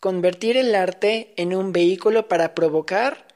[0.00, 3.28] convertir el arte en un vehículo para provocar,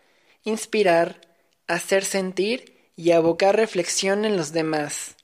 [0.45, 1.21] inspirar,
[1.67, 5.17] hacer sentir y abocar reflexión en los demás.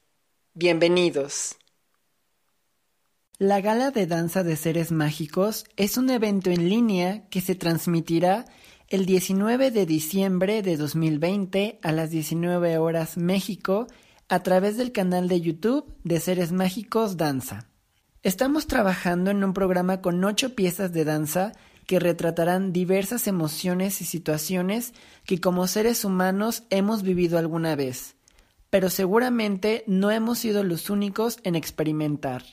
[0.52, 1.56] Bienvenidos.
[3.38, 8.44] La Gala de Danza de Seres Mágicos es un evento en línea que se transmitirá
[8.88, 13.86] el 19 de diciembre de 2020 a las 19 horas México
[14.28, 17.69] a través del canal de YouTube de Seres Mágicos Danza.
[18.22, 21.52] Estamos trabajando en un programa con ocho piezas de danza
[21.86, 24.92] que retratarán diversas emociones y situaciones
[25.24, 28.16] que como seres humanos hemos vivido alguna vez,
[28.68, 32.44] pero seguramente no hemos sido los únicos en experimentar.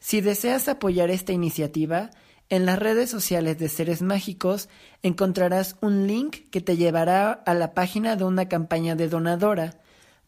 [0.00, 2.10] Si deseas apoyar esta iniciativa,
[2.48, 4.68] en las redes sociales de Seres Mágicos
[5.04, 9.81] encontrarás un link que te llevará a la página de una campaña de donadora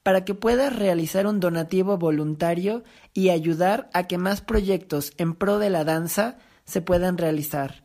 [0.04, 5.58] para que puedas realizar un donativo voluntario y ayudar a que más proyectos en pro
[5.58, 7.82] de la danza se puedan realizar.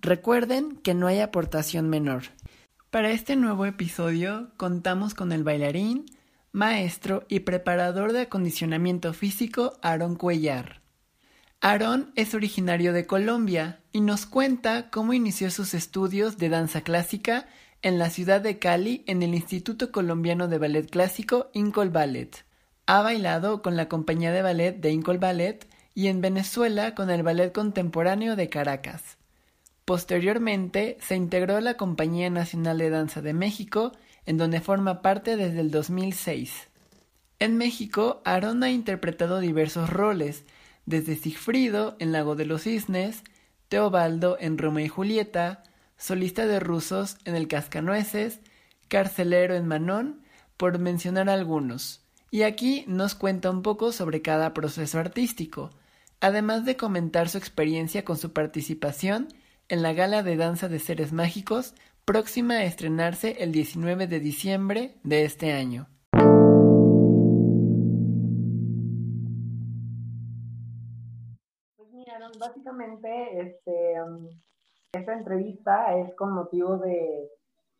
[0.00, 2.24] Recuerden que no hay aportación menor.
[2.90, 6.06] Para este nuevo episodio contamos con el bailarín,
[6.50, 10.80] maestro y preparador de acondicionamiento físico Aaron Cuellar.
[11.60, 17.46] Aaron es originario de Colombia y nos cuenta cómo inició sus estudios de danza clásica
[17.82, 22.44] en la ciudad de Cali en el Instituto Colombiano de Ballet Clásico Incol Ballet.
[22.86, 27.22] Ha bailado con la compañía de ballet de Incol Ballet y en Venezuela con el
[27.22, 29.16] Ballet Contemporáneo de Caracas.
[29.84, 33.92] Posteriormente se integró a la Compañía Nacional de Danza de México,
[34.26, 36.68] en donde forma parte desde el 2006.
[37.38, 40.44] En México, Aaron ha interpretado diversos roles,
[40.84, 43.24] desde Sigfrido en Lago de los Cisnes,
[43.68, 45.64] Teobaldo en Roma y Julieta,
[46.00, 48.40] solista de rusos en el Cascanueces,
[48.88, 50.22] carcelero en Manon,
[50.56, 52.04] por mencionar algunos.
[52.30, 55.70] Y aquí nos cuenta un poco sobre cada proceso artístico,
[56.20, 59.28] además de comentar su experiencia con su participación
[59.68, 61.74] en la Gala de Danza de Seres Mágicos,
[62.06, 65.86] próxima a estrenarse el 19 de diciembre de este año.
[71.76, 73.08] Pues mira, básicamente
[73.40, 74.28] este, um,
[74.92, 77.30] esta entrevista es con motivo de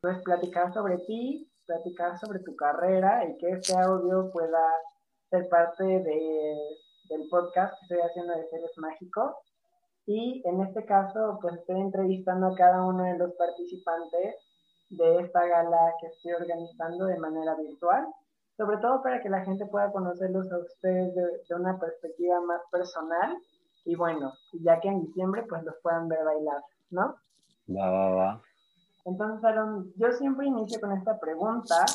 [0.01, 4.63] pues, platicar sobre ti, platicar sobre tu carrera y que este audio pueda
[5.29, 6.57] ser parte de,
[7.09, 9.35] del podcast que estoy haciendo de Seres Mágicos.
[10.07, 14.37] Y en este caso, pues estoy entrevistando a cada uno de los participantes
[14.91, 18.07] de esta gala que estoy organizando de manera virtual,
[18.57, 22.61] sobre todo para que la gente pueda conocerlos a ustedes de, de una perspectiva más
[22.73, 23.37] personal
[23.85, 26.63] y bueno, ya que en diciembre pues los puedan ver bailar.
[26.91, 27.17] ¿No?
[27.69, 28.43] Va, va, va.
[29.05, 31.87] Entonces, Aaron, yo siempre inicio con esta pregunta,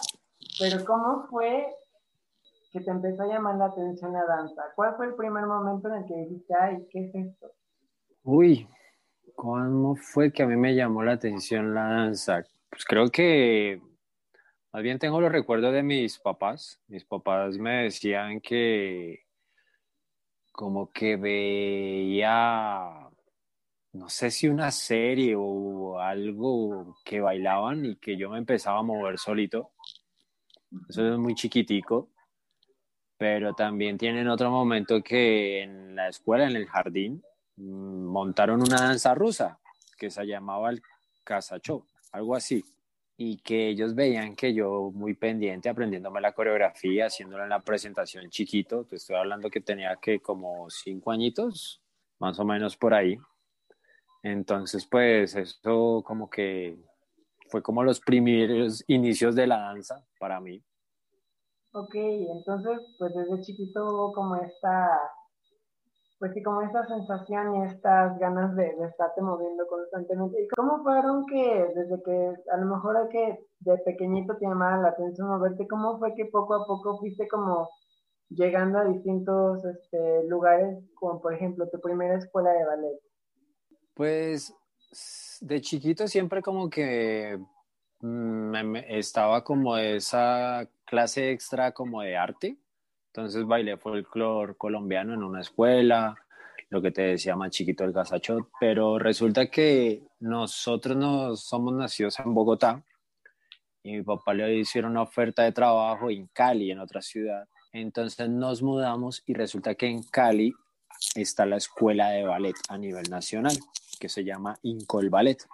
[0.59, 1.67] pero ¿cómo fue
[2.71, 4.63] que te empezó a llamar la atención la danza?
[4.75, 7.51] ¿Cuál fue el primer momento en el que dijiste, ay, ¿qué es esto?
[8.23, 8.67] Uy,
[9.35, 12.43] ¿cómo fue que a mí me llamó la atención la danza?
[12.69, 13.81] Pues creo que
[14.73, 16.81] más bien tengo los recuerdos de mis papás.
[16.87, 19.21] Mis papás me decían que
[20.51, 23.04] como que veía
[23.95, 28.83] no sé si una serie o algo que bailaban y que yo me empezaba a
[28.83, 29.71] mover solito.
[30.89, 32.09] Eso es muy chiquitico.
[33.17, 37.23] Pero también tienen otro momento que en la escuela, en el jardín,
[37.55, 39.59] mm, montaron una danza rusa
[39.97, 40.81] que se llamaba el
[41.23, 42.65] Casachó, algo así.
[43.15, 48.29] Y que ellos veían que yo muy pendiente, aprendiéndome la coreografía, haciéndola en la presentación
[48.29, 48.83] chiquito.
[48.83, 51.81] Te estoy hablando que tenía que como cinco añitos,
[52.19, 53.17] más o menos por ahí
[54.25, 56.83] entonces, pues eso como que
[57.47, 60.63] fue como los primeros inicios de la danza para mí.
[61.73, 64.99] Ok, entonces, pues desde chiquito hubo como esta,
[66.17, 70.41] pues sí, como esta sensación y estas ganas de, de estarte moviendo constantemente.
[70.41, 74.89] ¿Y cómo fueron que desde que a lo mejor que de pequeñito te llamaba la
[74.89, 77.69] atención moverte, cómo fue que poco a poco fuiste como
[78.29, 82.99] llegando a distintos este, lugares, como por ejemplo tu primera escuela de ballet?
[83.95, 84.53] Pues
[85.41, 87.39] de chiquito siempre como que
[88.01, 92.57] mm, estaba como esa clase extra como de arte.
[93.07, 96.15] Entonces bailé folclore colombiano en una escuela,
[96.69, 102.19] lo que te decía más chiquito el gasachot, pero resulta que nosotros no somos nacidos
[102.19, 102.83] en Bogotá
[103.81, 107.47] y mi papá le hicieron una oferta de trabajo en Cali, en otra ciudad.
[107.71, 110.53] Entonces nos mudamos y resulta que en Cali
[111.13, 113.55] está la escuela de ballet a nivel nacional,
[113.99, 115.45] que se llama Incol Ballet.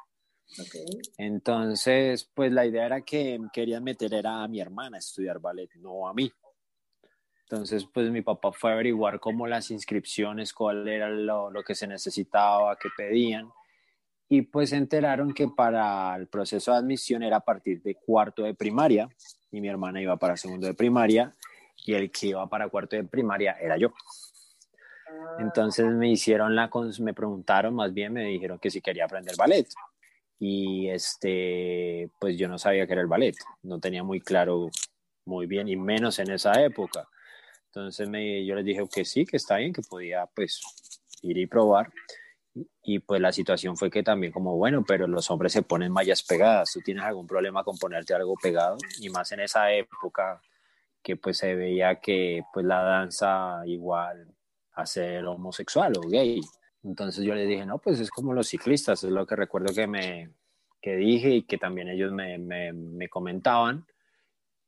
[1.18, 5.70] Entonces, pues la idea era que querían meter era a mi hermana a estudiar ballet,
[5.76, 6.32] no a mí.
[7.44, 11.76] Entonces, pues mi papá fue a averiguar cómo las inscripciones, cuál era lo, lo que
[11.76, 13.50] se necesitaba, qué pedían.
[14.30, 18.44] Y pues se enteraron que para el proceso de admisión era a partir de cuarto
[18.44, 19.10] de primaria
[19.52, 21.36] y mi hermana iba para segundo de primaria
[21.86, 23.92] y el que iba para cuarto de primaria era yo.
[25.40, 26.70] Entonces me hicieron la,
[27.00, 29.68] me preguntaron más bien, me dijeron que si quería aprender ballet.
[30.40, 34.70] Y este, pues yo no sabía que era el ballet, no tenía muy claro
[35.26, 37.08] muy bien y menos en esa época.
[37.68, 40.62] Entonces me, yo les dije que sí, que está bien, que podía pues
[41.22, 41.92] ir y probar.
[42.84, 46.22] Y pues la situación fue que también como, bueno, pero los hombres se ponen mallas
[46.22, 48.78] pegadas, ¿tú tienes algún problema con ponerte algo pegado?
[49.00, 50.42] Y más en esa época
[51.02, 54.28] que pues se veía que pues la danza igual
[54.74, 56.42] a ser homosexual o gay.
[56.84, 59.88] Entonces yo les dije, no, pues es como los ciclistas, es lo que recuerdo que
[59.88, 60.30] me
[60.82, 63.86] que dije y que también ellos me, me, me comentaban.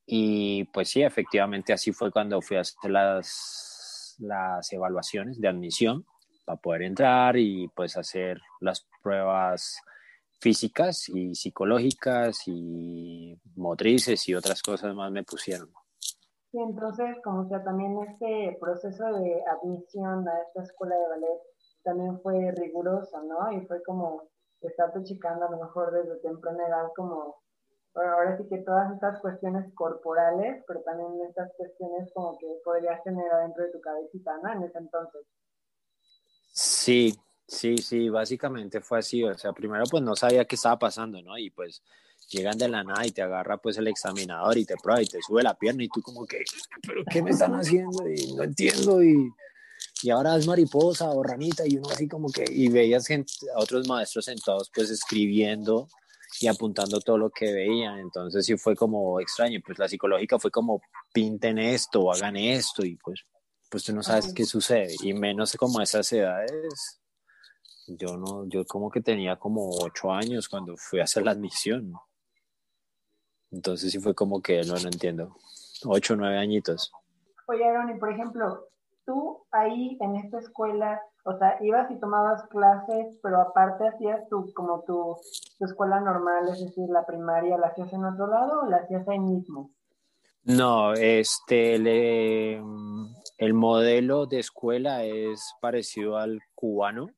[0.05, 6.05] Y pues sí, efectivamente así fue cuando fui a hacer las, las evaluaciones de admisión
[6.45, 9.81] para poder entrar y pues hacer las pruebas
[10.39, 15.71] físicas y psicológicas y motrices y otras cosas más me pusieron.
[16.53, 21.41] Y entonces, como sea, también este proceso de admisión a esta escuela de ballet
[21.83, 23.51] también fue riguroso, ¿no?
[23.51, 24.29] Y fue como
[24.61, 27.41] estarte chicando a lo mejor desde temprana edad como
[27.95, 33.31] ahora sí que todas estas cuestiones corporales, pero también estas cuestiones como que podrías tener
[33.31, 34.53] adentro de tu cabecita, ¿no?
[34.53, 35.25] En ese entonces.
[36.51, 37.13] Sí,
[37.47, 41.35] sí, sí, básicamente fue así, o sea, primero pues no sabía qué estaba pasando, ¿no?
[41.37, 41.83] Y pues
[42.37, 45.21] llegan de la nada y te agarra pues el examinador y te prueba y te
[45.21, 46.43] sube la pierna y tú como que,
[46.85, 48.09] pero ¿qué me están haciendo?
[48.09, 49.31] Y no entiendo y,
[50.01, 53.59] y ahora es mariposa o ranita y uno así como que, y veías gente, a
[53.59, 55.87] otros maestros sentados pues escribiendo
[56.39, 57.99] y apuntando todo lo que veían.
[57.99, 59.59] Entonces sí fue como extraño.
[59.65, 60.81] Pues la psicológica fue como
[61.13, 63.21] pinten esto, hagan esto y pues,
[63.69, 64.95] pues tú no sabes qué sucede.
[65.01, 66.99] Y menos como a esas edades.
[67.87, 71.93] Yo no, yo como que tenía como ocho años cuando fui a hacer la admisión.
[73.53, 75.35] Entonces sí fue como que no, no entiendo.
[75.85, 76.91] Ocho, nueve añitos.
[77.47, 78.67] Oye, Aaron, y por ejemplo,
[79.05, 84.51] tú ahí en esta escuela, o sea, ibas y tomabas clases, pero aparte hacías tu,
[84.53, 85.17] como tu,
[85.59, 89.19] escuela normal, es decir, la primaria, ¿la hacías en otro lado o la hacías ahí
[89.19, 89.69] mismo?
[90.45, 97.09] No, este, el modelo de escuela es parecido al cubano.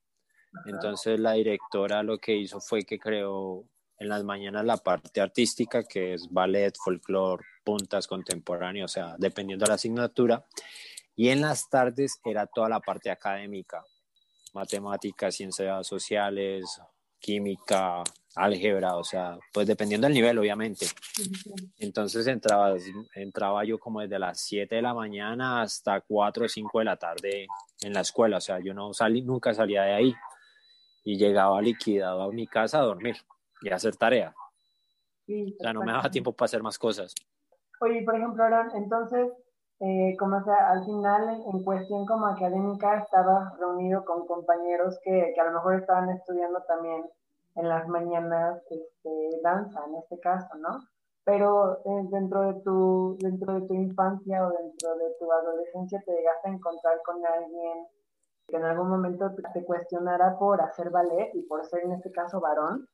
[0.66, 3.66] Entonces la directora lo que hizo fue que creó
[3.98, 9.66] en las mañanas la parte artística, que es ballet, folclore, puntas, contemporáneo, o sea, dependiendo
[9.66, 10.46] de la asignatura.
[11.16, 13.84] Y en las tardes era toda la parte académica,
[14.54, 16.82] matemáticas, ciencias sociales,
[17.20, 18.04] química,
[18.36, 20.86] álgebra, o sea, pues dependiendo del nivel, obviamente.
[21.80, 22.76] Entonces entraba,
[23.16, 26.98] entraba yo como desde las 7 de la mañana hasta 4 o 5 de la
[26.98, 27.48] tarde
[27.82, 30.16] en la escuela, o sea, yo no salí, nunca salía de ahí
[31.06, 33.16] y llegaba liquidado a mi casa a dormir
[33.62, 34.34] y hacer tarea.
[35.28, 37.14] o sea, no me daba tiempo para hacer más cosas.
[37.82, 39.32] Oye, por ejemplo, Aaron, entonces
[39.82, 45.42] eh, como sea, al final en cuestión como académica estaba reunido con compañeros que, que,
[45.42, 47.04] a lo mejor estaban estudiando también
[47.56, 50.80] en las mañanas este, danza, en este caso, ¿no?
[51.26, 56.12] Pero eh, dentro, de tu, dentro de tu infancia o dentro de tu adolescencia te
[56.14, 57.88] llegaste a encontrar con alguien
[58.48, 62.40] que en algún momento te cuestionara por hacer ballet y por ser en este caso
[62.40, 62.88] varón.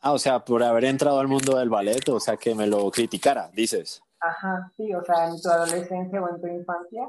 [0.00, 2.90] Ah, o sea, por haber entrado al mundo del ballet, o sea, que me lo
[2.90, 4.02] criticara, dices.
[4.20, 7.08] Ajá, sí, o sea, en tu adolescencia o en tu infancia.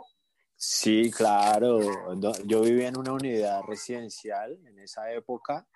[0.56, 1.80] Sí, claro.
[2.46, 5.68] Yo vivía en una unidad residencial en esa época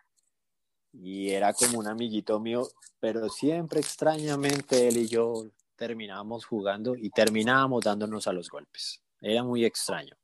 [0.92, 2.68] y era como un amiguito mío,
[3.00, 9.02] pero siempre extrañamente él y yo terminábamos jugando y terminábamos dándonos a los golpes.
[9.22, 10.16] Era muy extraño.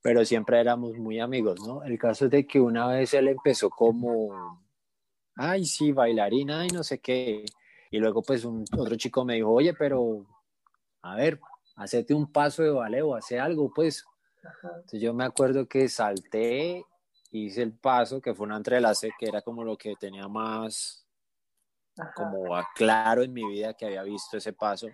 [0.00, 1.82] Pero siempre éramos muy amigos, ¿no?
[1.82, 4.65] El caso es de que una vez él empezó como,
[5.36, 7.44] ay, sí, bailarina y no sé qué.
[7.90, 10.26] Y luego pues un, otro chico me dijo, oye, pero
[11.02, 11.40] a ver,
[11.76, 14.04] hacete un paso de ballet o hace algo, pues.
[14.62, 16.84] Entonces yo me acuerdo que salté,
[17.30, 21.06] hice el paso, que fue una entrelace, que era como lo que tenía más
[22.14, 24.88] como claro en mi vida que había visto ese paso.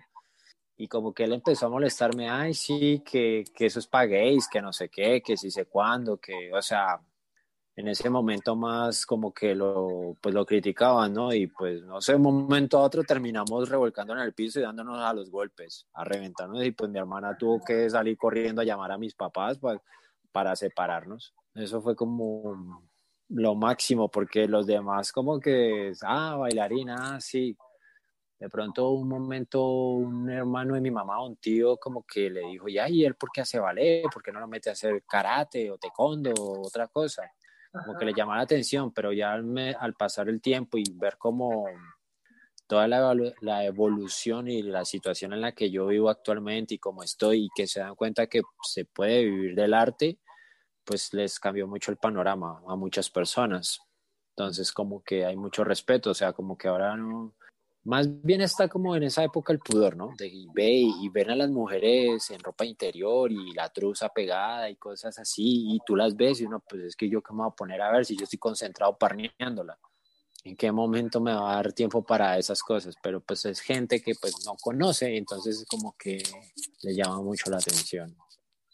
[0.75, 4.61] y como que él empezó a molestarme, ay, sí, que, que eso es gays, que
[4.61, 6.99] no sé qué, que sí sé cuándo, que, o sea,
[7.75, 11.33] en ese momento más como que lo, pues lo criticaban, ¿no?
[11.33, 14.99] Y pues no sé, un momento a otro terminamos revolcando en el piso y dándonos
[14.99, 18.91] a los golpes, a reventarnos y pues mi hermana tuvo que salir corriendo a llamar
[18.91, 19.81] a mis papás para,
[20.31, 21.33] para separarnos.
[21.55, 22.83] Eso fue como
[23.29, 27.57] lo máximo porque los demás como que, ah, bailarina, ah, sí.
[28.39, 32.67] De pronto un momento un hermano de mi mamá, un tío como que le dijo,
[32.67, 34.03] ya, ¿y él por qué hace ballet?
[34.11, 37.23] ¿Por qué no lo mete a hacer karate o taekwondo o otra cosa?
[37.73, 41.65] Como que le llamaba la atención, pero ya al, pasar el tiempo y ver cómo
[42.67, 47.03] toda la, la, evolución y la situación en la que yo vivo actualmente y cómo
[47.03, 50.19] estoy y que se dan cuenta que se puede vivir del arte,
[50.83, 53.79] pues les cambió mucho el panorama a muchas personas.
[54.35, 57.33] Entonces como que hay mucho respeto, o sea, como que ahora no,
[57.85, 60.13] más bien está como en esa época el pudor, ¿no?
[60.17, 64.75] De ver y, ver a las mujeres en ropa interior y la truza pegada y
[64.77, 67.47] cosas así, y tú las ves y uno, pues es que yo qué me voy
[67.49, 69.77] a poner a ver si yo estoy concentrado parneándola.
[70.45, 72.95] ¿En qué momento me va a dar tiempo para esas cosas?
[73.01, 76.21] Pero pues es gente que pues no conoce, entonces como que
[76.83, 78.15] le llama mucho la atención.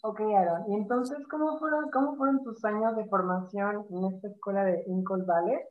[0.01, 4.63] Ok, Aaron, y entonces, ¿cómo fueron, cómo fueron tus años de formación en esta escuela
[4.63, 5.67] de Incol Ballet?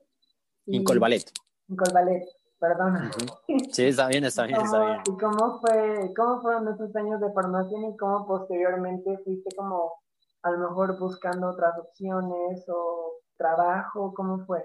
[0.66, 1.32] Incol Ballet.
[1.68, 3.10] Incol Ballet perdona.
[3.72, 5.00] Sí, está bien, está bien, está bien.
[5.06, 9.92] ¿Y cómo, fue, cómo fueron esos años de formación y cómo posteriormente fuiste como
[10.42, 14.12] a lo mejor buscando otras opciones o trabajo?
[14.14, 14.64] ¿Cómo fue?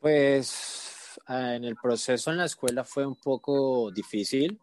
[0.00, 4.58] Pues ah, en el proceso en la escuela fue un poco difícil.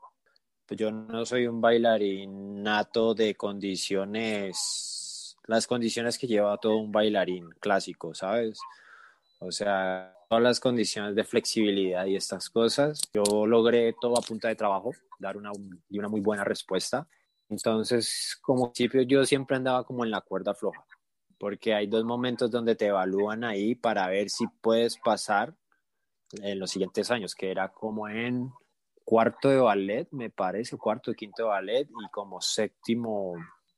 [0.66, 6.92] Pues yo no soy un bailarín nato de condiciones, las condiciones que lleva todo un
[6.92, 8.60] bailarín clásico, ¿sabes?
[9.46, 13.02] O sea, todas las condiciones de flexibilidad y estas cosas.
[13.14, 15.52] Yo logré todo a punta de trabajo, dar una,
[15.90, 17.08] una muy buena respuesta.
[17.50, 20.84] Entonces, como principio, yo siempre andaba como en la cuerda floja,
[21.38, 25.54] porque hay dos momentos donde te evalúan ahí para ver si puedes pasar
[26.42, 28.52] en los siguientes años, que era como en
[29.04, 33.36] cuarto de ballet, me parece, cuarto y quinto de ballet, y como séptimo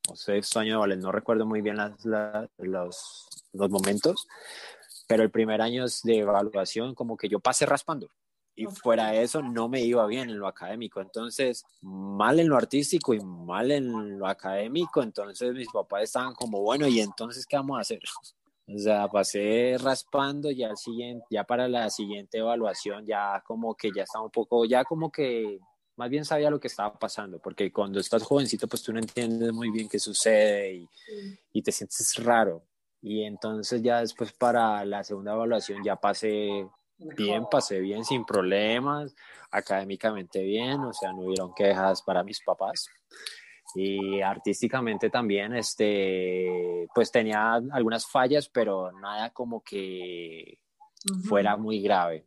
[0.09, 2.05] o sexto año de ballet, no recuerdo muy bien las,
[2.57, 4.27] los, los momentos,
[5.07, 8.09] pero el primer año de evaluación como que yo pasé raspando
[8.57, 12.57] y fuera de eso no me iba bien en lo académico, entonces mal en lo
[12.57, 17.55] artístico y mal en lo académico, entonces mis papás estaban como, bueno, ¿y entonces qué
[17.55, 17.99] vamos a hacer?
[18.69, 23.91] O sea, pasé raspando ya al siguiente, ya para la siguiente evaluación ya como que
[23.95, 25.61] ya estaba un poco, ya como que
[25.95, 29.53] más bien sabía lo que estaba pasando, porque cuando estás jovencito pues tú no entiendes
[29.53, 30.89] muy bien qué sucede y,
[31.53, 32.66] y te sientes raro.
[33.01, 39.15] Y entonces ya después para la segunda evaluación ya pasé bien, pasé bien, sin problemas,
[39.51, 42.89] académicamente bien, o sea, no hubieron quejas para mis papás.
[43.75, 50.59] Y artísticamente también, este, pues tenía algunas fallas, pero nada como que
[51.27, 52.25] fuera muy grave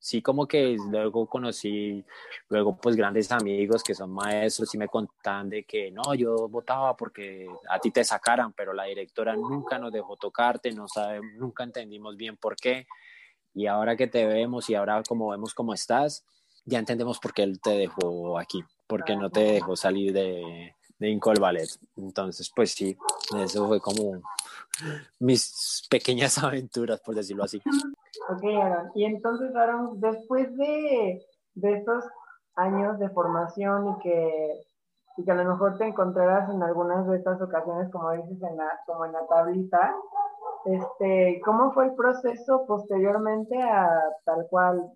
[0.00, 2.02] sí como que luego conocí
[2.48, 6.96] luego pues grandes amigos que son maestros y me contaban de que no, yo votaba
[6.96, 11.64] porque a ti te sacaran, pero la directora nunca nos dejó tocarte, no sabe, nunca
[11.64, 12.86] entendimos bien por qué.
[13.54, 16.24] Y ahora que te vemos y ahora como vemos cómo estás,
[16.64, 21.08] ya entendemos por qué él te dejó aquí, porque no te dejó salir de, de
[21.08, 21.68] Incol Ballet.
[21.96, 22.96] Entonces, pues sí,
[23.36, 24.20] eso fue como
[25.18, 27.60] mis pequeñas aventuras, por decirlo así.
[28.28, 28.92] Ok, Aaron.
[28.94, 32.04] Y entonces, Aaron, después de, de estos
[32.54, 34.60] años de formación y que,
[35.16, 38.56] y que a lo mejor te encontrarás en algunas de estas ocasiones, como dices, en
[38.56, 39.94] la, como en la tablita,
[40.66, 43.88] este, ¿cómo fue el proceso posteriormente a
[44.26, 44.92] tal cual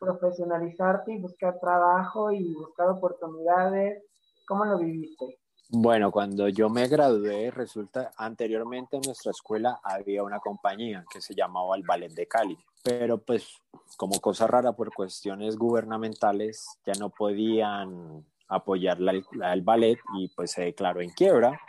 [0.00, 4.02] profesionalizarte y buscar trabajo y buscar oportunidades?
[4.50, 5.38] ¿Cómo lo viviste?
[5.68, 11.36] Bueno, cuando yo me gradué, resulta, anteriormente en nuestra escuela había una compañía que se
[11.36, 13.46] llamaba el Ballet de Cali, pero pues
[13.96, 20.62] como cosa rara por cuestiones gubernamentales ya no podían apoyar el ballet y pues se
[20.62, 21.60] declaró en quiebra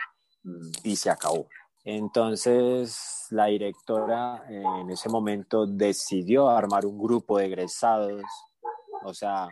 [0.83, 1.45] y se acabó.
[1.83, 8.23] Entonces la directora en ese momento decidió armar un grupo de egresados,
[9.03, 9.49] o sea,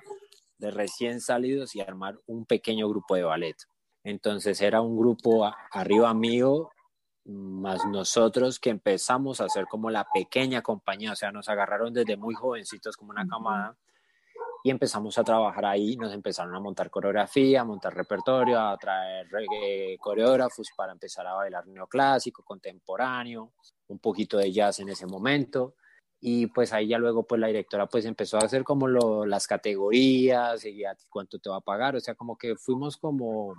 [0.60, 3.58] de recién salidos y armar un pequeño grupo de ballet.
[4.04, 6.70] Entonces era un grupo arriba mío,
[7.26, 12.18] más nosotros que empezamos a hacer como la pequeña compañía, o sea, nos agarraron desde
[12.18, 13.78] muy jovencitos como una camada
[14.64, 19.28] y empezamos a trabajar ahí, nos empezaron a montar coreografía, a montar repertorio, a traer
[20.00, 23.54] coreógrafos para empezar a bailar neoclásico, contemporáneo,
[23.88, 25.76] un poquito de jazz en ese momento.
[26.22, 29.48] Y pues ahí ya luego pues la directora pues empezó a hacer como lo, las
[29.48, 33.56] categorías y cuánto te va a pagar, o sea, como que fuimos como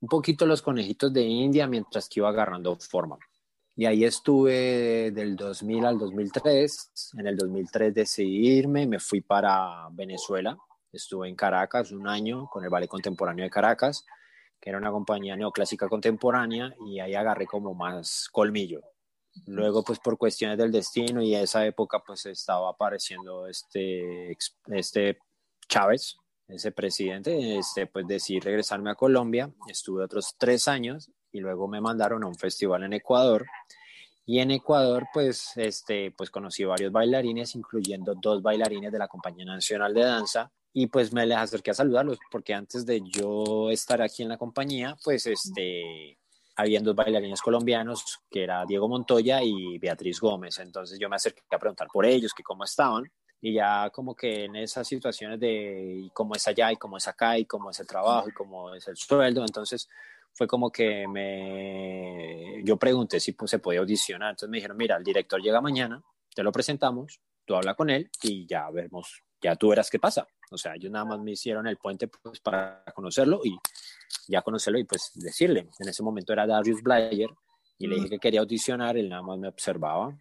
[0.00, 3.18] un poquito los conejitos de India mientras que iba agarrando forma.
[3.76, 7.14] Y ahí estuve del 2000 al 2003.
[7.18, 10.58] En el 2003 decidí irme, me fui para Venezuela.
[10.92, 14.04] Estuve en Caracas un año con el Ballet Contemporáneo de Caracas,
[14.60, 18.82] que era una compañía neoclásica contemporánea, y ahí agarré como más colmillo.
[19.46, 24.36] Luego, pues por cuestiones del destino y esa época, pues estaba apareciendo este,
[24.68, 25.18] este
[25.68, 26.16] Chávez,
[26.48, 29.50] ese presidente, este, pues decidí regresarme a Colombia.
[29.68, 33.46] Estuve otros tres años y luego me mandaron a un festival en Ecuador.
[34.26, 39.44] Y en Ecuador, pues, este, pues conocí varios bailarines, incluyendo dos bailarines de la Compañía
[39.44, 40.52] Nacional de Danza.
[40.72, 44.38] Y pues me les acerqué a saludarlos, porque antes de yo estar aquí en la
[44.38, 46.19] compañía, pues, este,
[46.60, 50.58] habían dos bailarines colombianos, que era Diego Montoya y Beatriz Gómez.
[50.58, 53.10] Entonces yo me acerqué a preguntar por ellos, que cómo estaban.
[53.40, 57.38] Y ya como que en esas situaciones de cómo es allá y cómo es acá
[57.38, 59.88] y cómo es el trabajo y cómo es el sueldo, entonces
[60.32, 64.30] fue como que me yo pregunté si pues, se podía audicionar.
[64.30, 66.02] Entonces me dijeron, mira, el director llega mañana,
[66.34, 70.26] te lo presentamos, tú habla con él y ya vemos, ya tú verás qué pasa.
[70.50, 73.56] O sea, ellos nada más me hicieron el puente pues, para conocerlo y
[74.28, 75.68] ya conocerlo y pues decirle.
[75.78, 77.30] En ese momento era Darius Blayer
[77.78, 80.16] y le dije que quería audicionar, él nada más me observaba.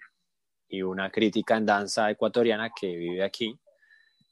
[0.67, 3.59] Y una crítica en danza ecuatoriana que vive aquí,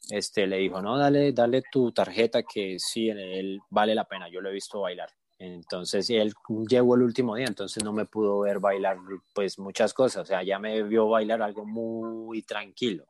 [0.09, 4.39] este, le dijo, no, dale, dale tu tarjeta que sí, él vale la pena, yo
[4.39, 5.09] lo he visto bailar.
[5.39, 6.33] Entonces él
[6.67, 8.97] llegó el último día, entonces no me pudo ver bailar
[9.33, 13.05] pues muchas cosas, o sea, ya me vio bailar algo muy tranquilo,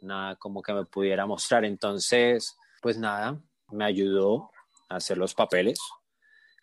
[0.00, 1.64] nada como que me pudiera mostrar.
[1.64, 3.40] Entonces, pues nada,
[3.70, 4.50] me ayudó
[4.88, 5.78] a hacer los papeles.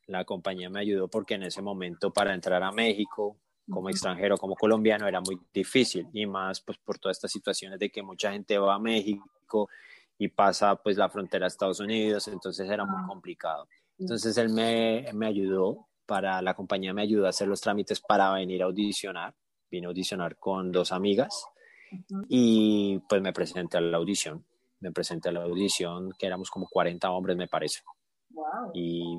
[0.07, 3.37] La compañía me ayudó porque en ese momento para entrar a México
[3.69, 7.89] como extranjero, como colombiano, era muy difícil y más pues por todas estas situaciones de
[7.89, 9.69] que mucha gente va a México
[10.17, 13.67] y pasa pues la frontera a Estados Unidos, entonces era muy complicado.
[13.97, 18.33] Entonces él me, me ayudó, para la compañía me ayudó a hacer los trámites para
[18.33, 19.33] venir a audicionar.
[19.71, 21.47] Vine a audicionar con dos amigas
[22.27, 24.45] y pues me presenté a la audición.
[24.79, 27.81] Me presenté a la audición, que éramos como 40 hombres, me parece.
[28.73, 29.17] Y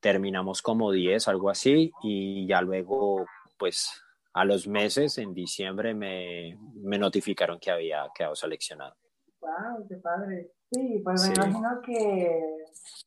[0.00, 3.24] terminamos como 10, algo así, y ya luego,
[3.58, 4.02] pues
[4.34, 8.94] a los meses, en diciembre, me, me notificaron que había quedado seleccionado.
[9.40, 9.86] ¡Wow!
[9.88, 10.50] ¡Qué padre!
[10.70, 12.40] Sí, pues me imagino que,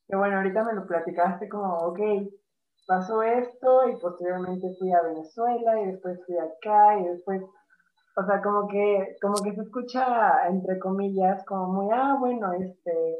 [0.08, 2.00] que, bueno, ahorita me lo platicaste como, ok,
[2.86, 7.42] pasó esto y posteriormente fui a Venezuela y después fui acá y después,
[8.18, 13.18] o sea, como que, como que se escucha, entre comillas, como muy, ah, bueno, este,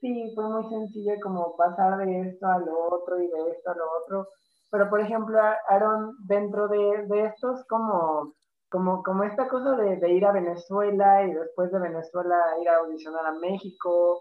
[0.00, 3.74] sí, fue muy sencillo como pasar de esto a lo otro y de esto a
[3.74, 4.28] lo otro.
[4.70, 8.34] Pero, por ejemplo, Aaron, dentro de, de estos como
[8.70, 12.78] como, como esta cosa de, de, ir a Venezuela y después de Venezuela ir a
[12.78, 14.20] audicionar a México.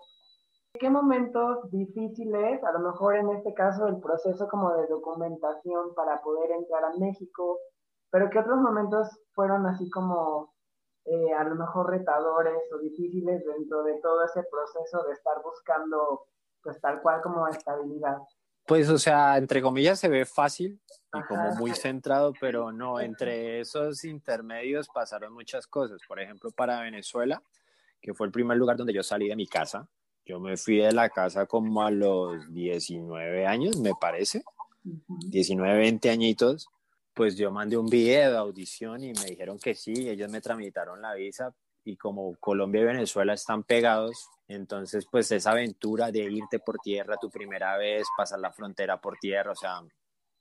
[0.79, 6.21] ¿Qué momentos difíciles, a lo mejor en este caso el proceso como de documentación para
[6.21, 7.59] poder entrar a México,
[8.15, 10.55] pero qué otros momentos fueron así como
[11.03, 16.21] eh, a lo mejor retadores o difíciles dentro de todo ese proceso de estar buscando
[16.63, 18.19] pues tal cual como estabilidad?
[18.65, 20.81] Pues, o sea, entre comillas se ve fácil
[21.13, 25.99] y como muy centrado, pero no, entre esos intermedios pasaron muchas cosas.
[26.07, 27.43] Por ejemplo, para Venezuela,
[28.01, 29.89] que fue el primer lugar donde yo salí de mi casa,
[30.23, 34.45] yo me fui de la casa como a los 19 años, me parece,
[34.85, 36.69] 19, 20 añitos,
[37.15, 41.01] pues yo mandé un video de audición y me dijeron que sí, ellos me tramitaron
[41.01, 46.59] la visa y como Colombia y Venezuela están pegados, entonces, pues esa aventura de irte
[46.59, 49.81] por tierra tu primera vez, pasar la frontera por tierra, o sea,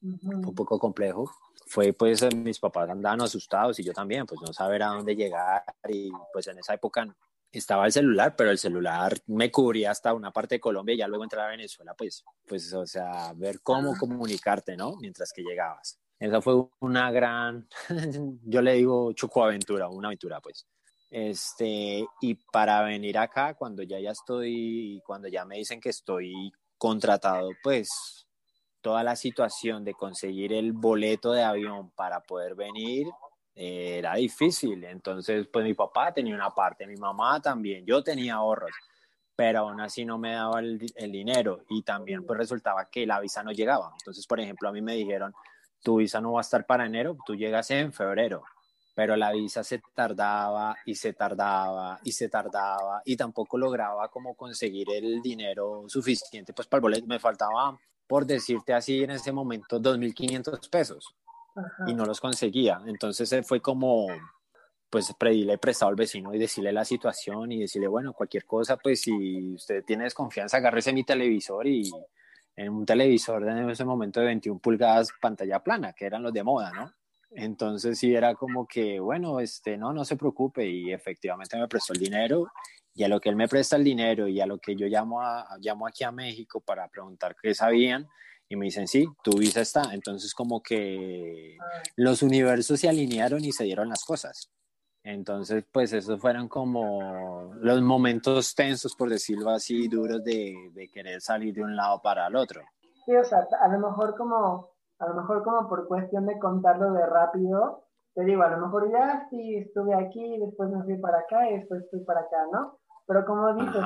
[0.01, 1.31] un poco complejo.
[1.67, 5.63] Fue pues mis papás andaban asustados y yo también, pues no saber a dónde llegar
[5.89, 7.07] y pues en esa época
[7.51, 11.09] estaba el celular, pero el celular me cubría hasta una parte de Colombia y ya
[11.09, 14.97] luego entrar a Venezuela, pues, pues, o sea, ver cómo comunicarte, ¿no?
[14.97, 15.99] Mientras que llegabas.
[16.25, 17.69] Esa fue una gran,
[18.45, 20.67] yo le digo chocoaventura, una aventura, pues.
[21.11, 26.51] Este, y para venir acá, cuando ya ya estoy, cuando ya me dicen que estoy
[26.79, 28.27] contratado, pues
[28.81, 33.07] toda la situación de conseguir el boleto de avión para poder venir
[33.55, 34.83] eh, era difícil.
[34.85, 38.73] Entonces, pues mi papá tenía una parte, mi mamá también, yo tenía ahorros,
[39.37, 43.21] pero aún así no me daba el, el dinero y también pues resultaba que la
[43.21, 43.93] visa no llegaba.
[44.01, 45.35] Entonces, por ejemplo, a mí me dijeron,
[45.85, 48.42] tu visa no va a estar para enero, tú llegas en febrero
[48.94, 54.35] pero la visa se tardaba y se tardaba y se tardaba y tampoco lograba como
[54.35, 57.07] conseguir el dinero suficiente pues para el boleto.
[57.07, 61.16] Me faltaba, por decirte así, en ese momento 2.500 pesos
[61.87, 62.81] y no los conseguía.
[62.87, 64.07] Entonces fue como,
[64.88, 68.77] pues le he prestado al vecino y decirle la situación y decirle, bueno, cualquier cosa,
[68.77, 71.90] pues si usted tiene desconfianza, agárrese mi televisor y
[72.57, 76.43] en un televisor en ese momento de 21 pulgadas pantalla plana, que eran los de
[76.43, 76.93] moda, ¿no?
[77.31, 81.93] Entonces sí era como que, bueno, este, no, no se preocupe y efectivamente me prestó
[81.93, 82.47] el dinero
[82.95, 85.21] y a lo que él me presta el dinero y a lo que yo llamo,
[85.59, 88.07] llamo aquí a México para preguntar qué sabían
[88.49, 89.93] y me dicen, sí, tu visa está.
[89.93, 91.57] Entonces como que
[91.97, 94.51] los universos se alinearon y se dieron las cosas.
[95.05, 101.21] Entonces, pues esos fueron como los momentos tensos, por decirlo así, duros de, de querer
[101.21, 102.62] salir de un lado para el otro.
[103.05, 106.93] Sí, o sea, a lo mejor como a lo mejor como por cuestión de contarlo
[106.93, 111.19] de rápido, te digo, a lo mejor ya sí estuve aquí, después me fui para
[111.19, 112.79] acá y después fui para acá, ¿no?
[113.07, 113.83] Pero como dices,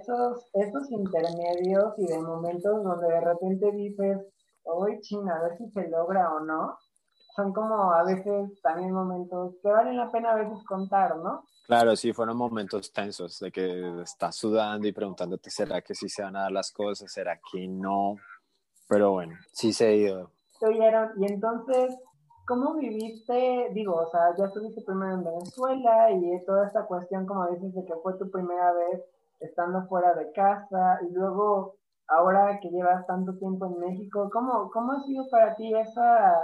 [0.00, 4.20] esos, esos intermedios y de momentos donde de repente dices,
[4.62, 6.78] hoy China, a ver si se logra o no,
[7.34, 11.44] son como a veces también momentos que valen la pena a veces contar, ¿no?
[11.66, 16.22] Claro, sí, fueron momentos tensos de que estás sudando y preguntándote, ¿será que sí se
[16.22, 17.10] van a dar las cosas?
[17.10, 18.16] ¿Será que no?
[18.88, 20.30] Pero bueno, sí se ha ido
[21.16, 21.94] y entonces,
[22.46, 23.68] ¿cómo viviste?
[23.72, 27.84] Digo, o sea, ya estuviste primero en Venezuela y toda esta cuestión, como dices, de
[27.84, 29.02] que fue tu primera vez
[29.40, 31.76] estando fuera de casa y luego
[32.08, 36.34] ahora que llevas tanto tiempo en México, ¿cómo, cómo ha sido para ti esa,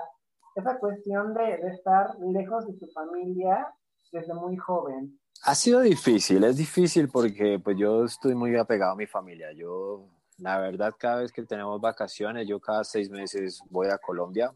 [0.55, 3.73] esa cuestión de, de estar lejos de tu familia
[4.13, 5.19] desde muy joven?
[5.45, 9.53] Ha sido difícil, es difícil porque pues yo estoy muy apegado a mi familia.
[9.53, 10.11] Yo
[10.41, 14.53] la verdad, cada vez que tenemos vacaciones, yo cada seis meses voy a Colombia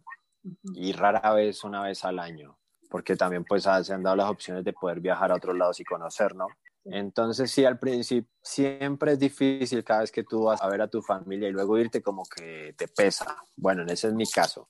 [0.75, 2.59] y rara vez una vez al año,
[2.91, 5.85] porque también pues se han dado las opciones de poder viajar a otros lados y
[5.85, 6.47] conocer, ¿no?
[6.87, 10.89] Entonces sí, al principio siempre es difícil cada vez que tú vas a ver a
[10.89, 13.37] tu familia y luego irte como que te pesa.
[13.57, 14.69] Bueno, en ese es mi caso.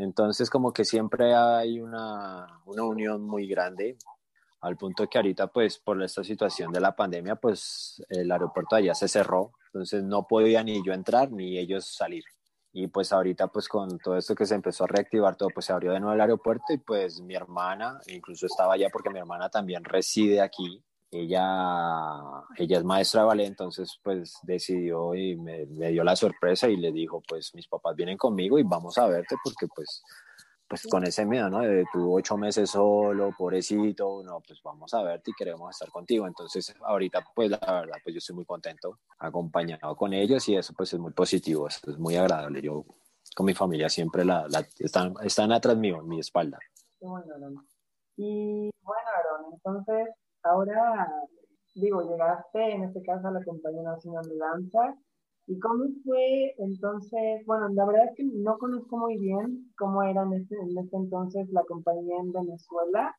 [0.00, 3.96] Entonces como que siempre hay una, una unión muy grande
[4.60, 8.94] al punto que ahorita pues por esta situación de la pandemia pues el aeropuerto allá
[8.94, 12.24] se cerró entonces no podía ni yo entrar ni ellos salir.
[12.72, 15.72] Y pues ahorita pues con todo esto que se empezó a reactivar todo, pues se
[15.72, 19.48] abrió de nuevo el aeropuerto y pues mi hermana, incluso estaba allá porque mi hermana
[19.48, 20.82] también reside aquí.
[21.12, 26.68] Ella, ella es maestra de ballet, entonces pues decidió y me, me dio la sorpresa
[26.68, 30.02] y le dijo pues mis papás vienen conmigo y vamos a verte porque pues
[30.70, 31.58] pues con ese miedo, ¿no?
[31.58, 36.28] De tu ocho meses solo, pobrecito, no, pues vamos a verte y queremos estar contigo.
[36.28, 40.72] Entonces, ahorita, pues la verdad, pues yo estoy muy contento, acompañado con ellos y eso
[40.76, 42.62] pues es muy positivo, es muy agradable.
[42.62, 42.84] Yo
[43.34, 44.46] con mi familia siempre la,
[44.78, 46.60] están, están atrás mío, en mi espalda.
[47.00, 47.64] bueno,
[48.16, 51.08] Y bueno, Aaron, entonces, ahora,
[51.74, 54.96] digo, llegaste en este caso a la Compañía Nacional de Danza
[55.50, 57.44] ¿Y cómo fue entonces?
[57.44, 60.96] Bueno, la verdad es que no conozco muy bien cómo era en ese, en ese
[60.96, 63.16] entonces la compañía en Venezuela.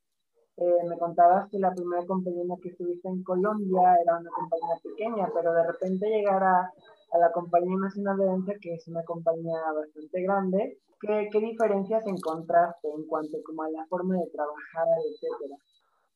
[0.55, 5.29] Eh, me contabas que la primera compañía que estuviste en Colombia era una compañía pequeña,
[5.34, 6.71] pero de repente llegar a,
[7.12, 12.07] a la Compañía Nacional de Danza, que es una compañía bastante grande, ¿qué, ¿qué, diferencias
[12.07, 15.57] encontraste en cuanto como a la forma de trabajar, etcétera?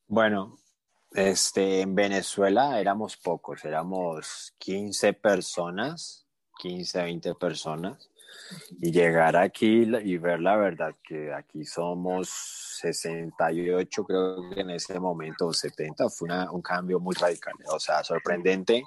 [0.08, 0.54] Bueno,
[1.16, 6.26] este, en Venezuela éramos pocos, éramos 15 personas,
[6.58, 8.10] 15, 20 personas.
[8.80, 12.28] Y llegar aquí y ver la verdad que aquí somos
[12.80, 18.84] 68, creo que en ese momento, 70, fue un cambio muy radical, o sea, sorprendente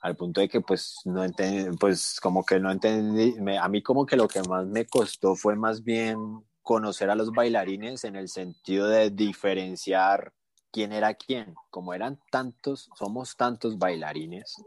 [0.00, 4.04] al punto de que pues no entendí, pues como que no entendí, a mí como
[4.04, 6.18] que lo que más me costó fue más bien
[6.62, 10.32] conocer a los bailarines en el sentido de diferenciar
[10.70, 11.54] quién era quién.
[11.70, 14.62] Como eran tantos, somos tantos bailarines.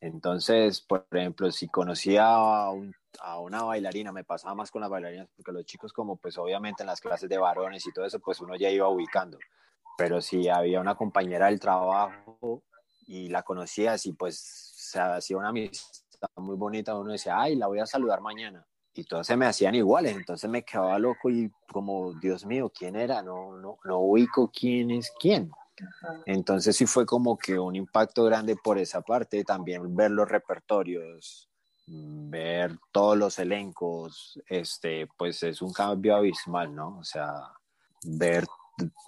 [0.00, 2.70] Entonces, por ejemplo, si conocía a,
[3.40, 6.86] una bailarina, me pasaba más con las bailarinas, porque los chicos, como pues obviamente en
[6.86, 9.38] las clases de varones y todo eso, pues uno ya iba ubicando.
[9.96, 12.62] Pero si había una compañera del trabajo
[13.06, 17.66] y la conocía, así pues se hacía una amistad muy bonita, uno decía, ay, la
[17.66, 18.67] voy a saludar mañana
[18.98, 22.96] y todas se me hacían iguales, entonces me quedaba loco y como, Dios mío, ¿quién
[22.96, 23.22] era?
[23.22, 25.52] No, no, no ubico quién es quién.
[26.26, 31.48] Entonces sí fue como que un impacto grande por esa parte, también ver los repertorios,
[31.86, 36.98] ver todos los elencos, este, pues es un cambio abismal, ¿no?
[36.98, 37.52] O sea,
[38.02, 38.48] ver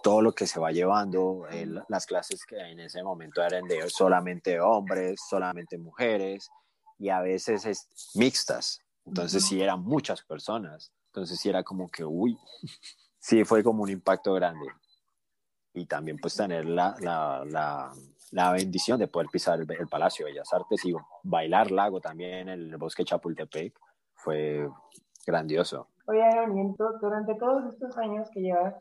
[0.05, 1.48] todo lo que se va llevando,
[1.88, 6.48] las clases que en ese momento eran de solamente hombres, solamente mujeres
[6.96, 10.92] y a veces es mixtas, entonces sí eran muchas personas.
[11.07, 12.38] Entonces sí era como que, uy,
[13.18, 14.66] sí fue como un impacto grande.
[15.75, 17.92] Y también pues tener la, la, la,
[18.31, 20.94] la bendición de poder pisar el, Palacio de Bellas Artes y
[21.25, 23.77] bailar lago también en el bosque Chapultepec
[24.14, 24.68] fue
[25.27, 25.88] grandioso.
[26.07, 28.75] Oye, Aaron, durante todos estos años que llevas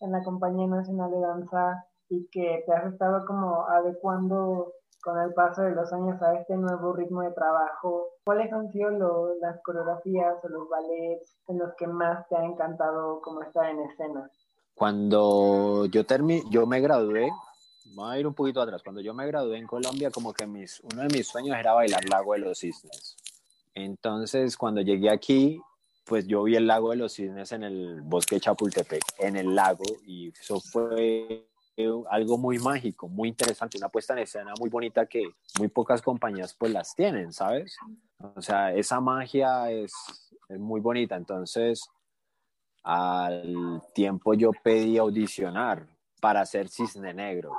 [0.00, 4.72] en la Compañía Nacional de Danza y que te has estado como adecuando
[5.06, 8.08] con el paso de los años a este nuevo ritmo de trabajo?
[8.24, 13.20] ¿Cuáles han sido las coreografías o los ballets en los que más te ha encantado
[13.20, 14.28] como estar en escena?
[14.74, 17.30] Cuando yo, termi yo me gradué,
[17.94, 20.80] voy a ir un poquito atrás, cuando yo me gradué en Colombia, como que mis,
[20.80, 23.16] uno de mis sueños era bailar Lago de los Cisnes.
[23.74, 25.60] Entonces, cuando llegué aquí,
[26.04, 29.54] pues yo vi el Lago de los Cisnes en el bosque de Chapultepec, en el
[29.54, 31.46] lago, y eso fue
[32.10, 35.22] algo muy mágico, muy interesante, una puesta en escena muy bonita que
[35.58, 37.76] muy pocas compañías pues las tienen, ¿sabes?
[38.34, 39.92] O sea, esa magia es,
[40.48, 41.16] es muy bonita.
[41.16, 41.88] Entonces,
[42.82, 45.86] al tiempo yo pedí audicionar
[46.20, 47.52] para hacer Cisne Negro.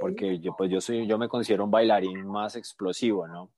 [0.00, 3.50] Porque yo, pues yo, soy, yo me considero un bailarín más explosivo, ¿no?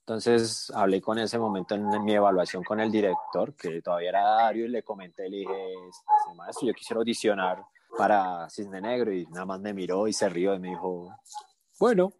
[0.00, 4.66] Entonces hablé con ese momento en mi evaluación con el director, que todavía era Dario,
[4.66, 7.64] y le comenté, le dije, este, maestro, yo quisiera audicionar
[7.96, 11.14] para Cisne Negro, y nada más me miró y se rió y me dijo,
[11.78, 12.12] bueno.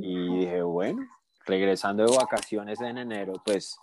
[0.00, 1.06] Y dije, bueno,
[1.46, 3.76] regresando de vacaciones en enero, pues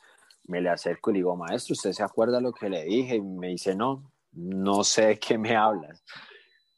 [0.44, 3.16] me le acerco y le digo, maestro, ¿usted se acuerda lo que le dije?
[3.16, 6.04] Y me dice, no, no sé de qué me hablas.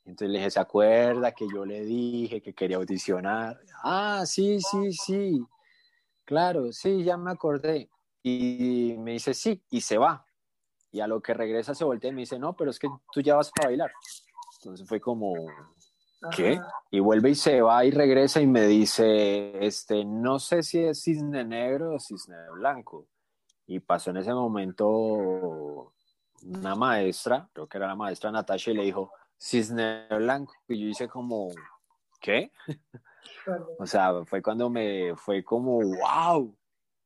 [0.06, 3.60] Entonces le dije, ¿se acuerda que yo le dije que quería audicionar?
[3.84, 5.42] Ah, sí, sí, sí.
[6.26, 7.90] Claro, sí, ya me acordé.
[8.24, 10.26] Y me dice, sí, y se va.
[10.92, 13.22] Y a lo que regresa se voltea y me dice, no, pero es que tú
[13.22, 13.92] ya vas para bailar.
[14.60, 15.34] Entonces fue como,
[16.36, 16.60] ¿qué?
[16.92, 21.02] Y vuelve y se va y regresa y me dice, este, no sé si es
[21.02, 23.08] cisne negro o cisne blanco.
[23.68, 25.94] Y pasó en ese momento
[26.44, 30.54] una maestra, creo que era la maestra Natasha, y le dijo, cisne blanco.
[30.68, 31.50] Y yo hice como,
[32.20, 32.52] ¿qué?
[33.80, 36.54] o sea, fue cuando me, fue como, wow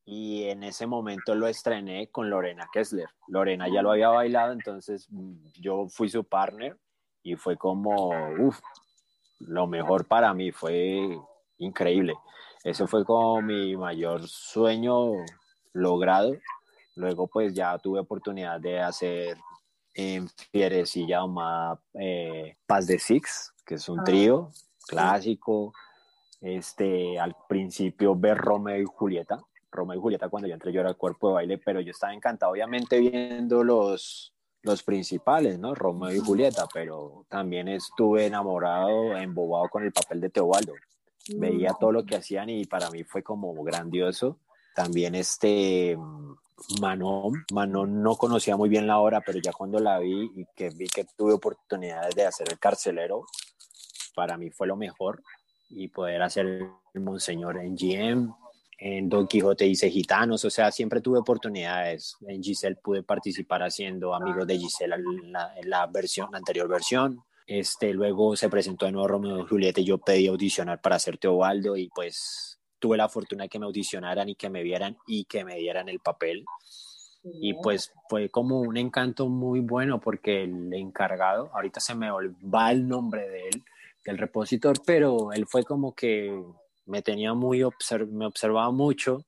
[0.08, 3.08] y en ese momento lo estrené con Lorena Kessler.
[3.26, 6.78] Lorena ya lo había bailado, entonces mm, yo fui su partner
[7.24, 8.60] y fue como, uff,
[9.40, 11.18] lo mejor para mí, fue
[11.58, 12.14] increíble.
[12.62, 15.10] Eso fue como mi mayor sueño
[15.72, 16.36] logrado.
[16.94, 19.36] Luego pues ya tuve oportunidad de hacer
[19.92, 24.04] en Fierecilla más eh, Paz de Six, que es un ah.
[24.04, 24.50] trío
[24.86, 25.72] clásico.
[26.40, 29.40] Este, al principio ver Romeo y Julieta,
[29.70, 32.14] Romeo y Julieta cuando yo entré yo era el cuerpo de baile, pero yo estaba
[32.14, 35.74] encantado obviamente viendo los, los principales, ¿no?
[35.74, 40.74] Romeo y Julieta, pero también estuve enamorado, embobado con el papel de Teobaldo.
[41.36, 44.38] Veía todo lo que hacían y para mí fue como grandioso.
[44.74, 45.98] También este
[46.80, 50.70] Manon, Manon no conocía muy bien la obra, pero ya cuando la vi y que
[50.70, 53.24] vi que tuve oportunidades de hacer el carcelero,
[54.14, 55.22] para mí fue lo mejor
[55.68, 56.46] y poder hacer
[56.94, 58.34] el Monseñor en GM,
[58.78, 62.16] en Don Quijote hice gitanos, o sea, siempre tuve oportunidades.
[62.26, 65.32] En Giselle pude participar haciendo amigos de Giselle en
[65.70, 67.22] la, versión, la anterior versión.
[67.46, 71.16] Este, luego se presentó de nuevo Romeo y Julieta y yo pedí audicionar para ser
[71.16, 75.24] Teobaldo y pues tuve la fortuna de que me audicionaran y que me vieran y
[75.24, 76.44] que me dieran el papel.
[77.22, 82.70] Y pues fue como un encanto muy bueno porque el encargado, ahorita se me va
[82.70, 83.64] el nombre de él,
[84.04, 86.40] del repositor, pero él fue como que
[86.86, 87.64] me tenía muy,
[88.10, 89.24] me observaba mucho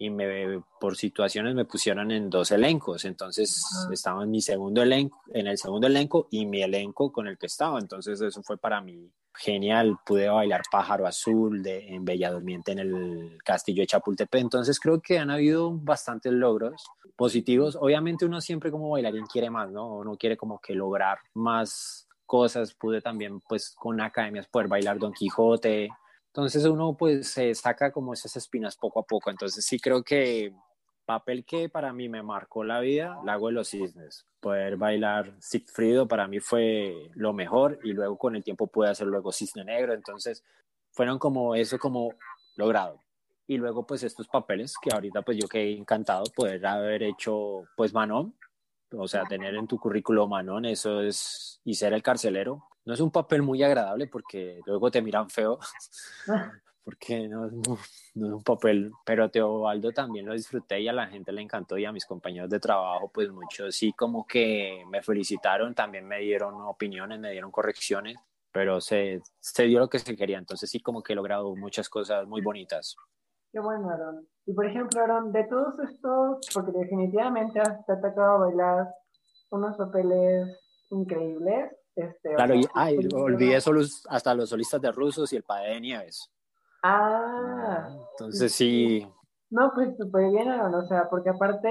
[0.00, 5.20] y me, por situaciones me pusieron en dos elencos, entonces estaba en mi segundo elenco,
[5.32, 8.80] en el segundo elenco y mi elenco con el que estaba, entonces eso fue para
[8.80, 14.40] mí genial, pude bailar Pájaro Azul de, en Bella Durmiente en el Castillo de Chapultepec,
[14.40, 16.84] entonces creo que han habido bastantes logros
[17.16, 19.96] positivos, obviamente uno siempre como bailarín quiere más, ¿no?
[19.96, 25.12] Uno quiere como que lograr más cosas, pude también pues con academias poder bailar Don
[25.12, 25.88] Quijote,
[26.38, 29.28] entonces uno pues se saca como esas espinas poco a poco.
[29.28, 30.54] Entonces sí creo que
[31.04, 34.24] papel que para mí me marcó la vida, Lago de los Cisnes.
[34.38, 39.08] Poder bailar Sigfrido para mí fue lo mejor y luego con el tiempo pude hacer
[39.08, 39.94] luego Cisne Negro.
[39.94, 40.44] Entonces
[40.92, 42.14] fueron como eso como
[42.54, 43.00] logrado.
[43.48, 47.92] Y luego pues estos papeles que ahorita pues yo quedé encantado poder haber hecho pues
[47.92, 48.32] Manon.
[48.92, 53.00] O sea, tener en tu currículo Manon, eso es, y ser el carcelero, no es
[53.00, 55.58] un papel muy agradable porque luego te miran feo,
[56.82, 57.52] porque no es,
[58.14, 61.92] un papel, pero Teobaldo también lo disfruté y a la gente le encantó y a
[61.92, 67.20] mis compañeros de trabajo, pues muchos sí como que me felicitaron, también me dieron opiniones,
[67.20, 68.16] me dieron correcciones,
[68.50, 71.90] pero se, se dio lo que se quería, entonces sí como que he logrado muchas
[71.90, 72.96] cosas muy bonitas.
[73.52, 74.26] Qué bueno, Aaron.
[74.46, 78.88] Y por ejemplo, Aaron, de todos estos, porque definitivamente te ha tocado bailar
[79.50, 82.66] unos papeles increíbles, este, claro, y
[83.14, 86.30] olvidé hasta los solistas de rusos y el padre de Nieves.
[86.82, 87.88] Ah.
[88.12, 89.06] Entonces sí.
[89.50, 91.68] No, pues súper bien, o sea, porque aparte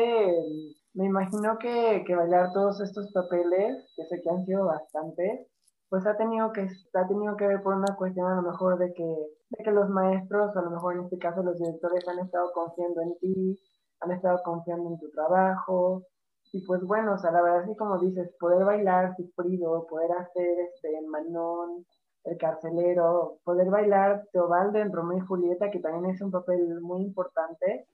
[0.94, 5.48] me imagino que, que bailar todos estos papeles, que sé que han sido bastantes,
[5.90, 8.94] pues ha tenido que, ha tenido que ver por una cuestión a lo mejor de
[8.94, 12.52] que, de que los maestros, a lo mejor en este caso los directores han estado
[12.52, 13.60] confiando en ti,
[14.02, 16.04] han estado confiando en tu trabajo,
[16.52, 20.12] y pues bueno, o sea, la verdad es que como dices, poder bailar Cifrido, poder
[20.14, 21.86] hacer este Manón,
[22.24, 27.02] el carcelero, poder bailar Teobaldo en Romeo y Julieta, que también es un papel muy
[27.02, 27.88] importante.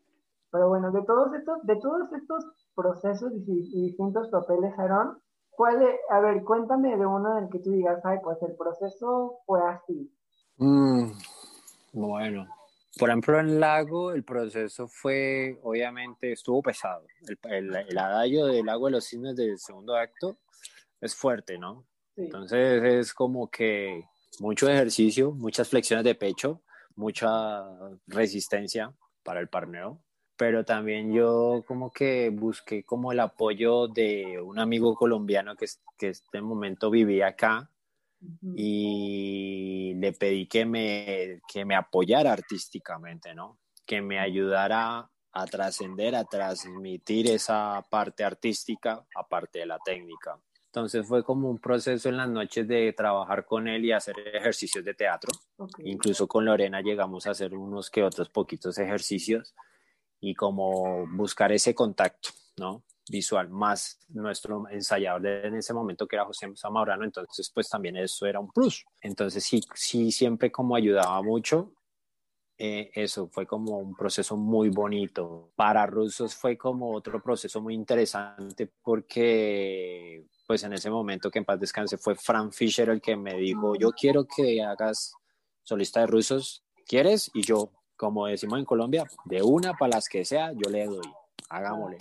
[0.52, 5.18] Pero bueno, de todos estos, de todos estos procesos y, distintos papeles, Aaron,
[5.52, 9.40] ¿cuál a ver, cuéntame de uno en el que tú digas, ay, pues el proceso
[9.46, 10.12] fue así.
[10.58, 11.12] Mm,
[11.94, 12.48] bueno,
[12.98, 17.06] por ejemplo, en Lago el proceso fue, obviamente, estuvo pesado.
[17.44, 20.38] El, el, adagio del Lago de los Cisnes del segundo acto
[21.02, 21.88] es fuerte, ¿no?
[22.16, 24.04] Entonces es como que
[24.40, 26.62] mucho ejercicio, muchas flexiones de pecho,
[26.96, 27.64] mucha
[28.06, 30.00] resistencia para el parneo,
[30.38, 35.66] pero también yo como que busqué como el apoyo de un amigo colombiano que,
[35.98, 37.72] que este momento vivía acá
[38.56, 43.60] y le pedí que me, que me apoyara artísticamente, ¿no?
[43.86, 50.40] Que me ayudara a trascender, a transmitir esa parte artística aparte de la técnica.
[50.68, 54.84] Entonces fue como un proceso en las noches de trabajar con él y hacer ejercicios
[54.84, 55.32] de teatro.
[55.80, 59.54] Incluso con Lorena llegamos a hacer unos que otros poquitos ejercicios
[60.20, 62.84] y como buscar ese contacto, ¿no?
[63.10, 68.26] Visual, más nuestro ensayador en ese momento que era José Zamorano, entonces pues también eso
[68.26, 68.86] era un plus.
[69.02, 71.74] Entonces sí, sí siempre como ayudaba mucho
[72.58, 75.52] eh, eso fue como un proceso muy bonito.
[75.56, 81.46] Para rusos fue como otro proceso muy interesante porque pues en ese momento que en
[81.46, 85.14] paz descanse fue Frank Fisher el que me dijo, yo quiero que hagas
[85.64, 87.32] solista de rusos, ¿quieres?
[87.34, 91.12] Y yo, como decimos en Colombia, de una para las que sea, yo le doy,
[91.50, 91.98] hagámosle.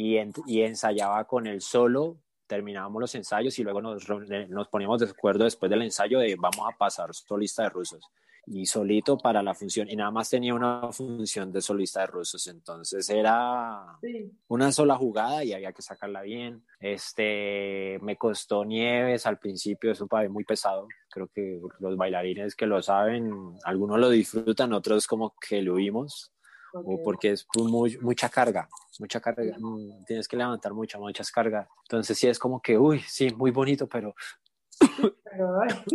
[0.00, 4.08] Y, y ensayaba con el solo, terminábamos los ensayos y luego nos,
[4.48, 8.08] nos poníamos de acuerdo después del ensayo de vamos a pasar solista de rusos.
[8.46, 12.46] Y solito para la función y nada más tenía una función de solista de rusos
[12.46, 13.98] entonces era
[14.46, 16.64] una sola jugada y había que sacarla bien.
[16.80, 22.54] Este me costó Nieves al principio es un papel muy pesado creo que los bailarines
[22.54, 23.30] que lo saben
[23.64, 26.32] algunos lo disfrutan otros como que lo vimos
[26.72, 31.68] o porque es muy, mucha carga mucha carga mm, tienes que levantar mucha muchas cargas
[31.84, 34.14] entonces sí es como que uy sí muy bonito pero,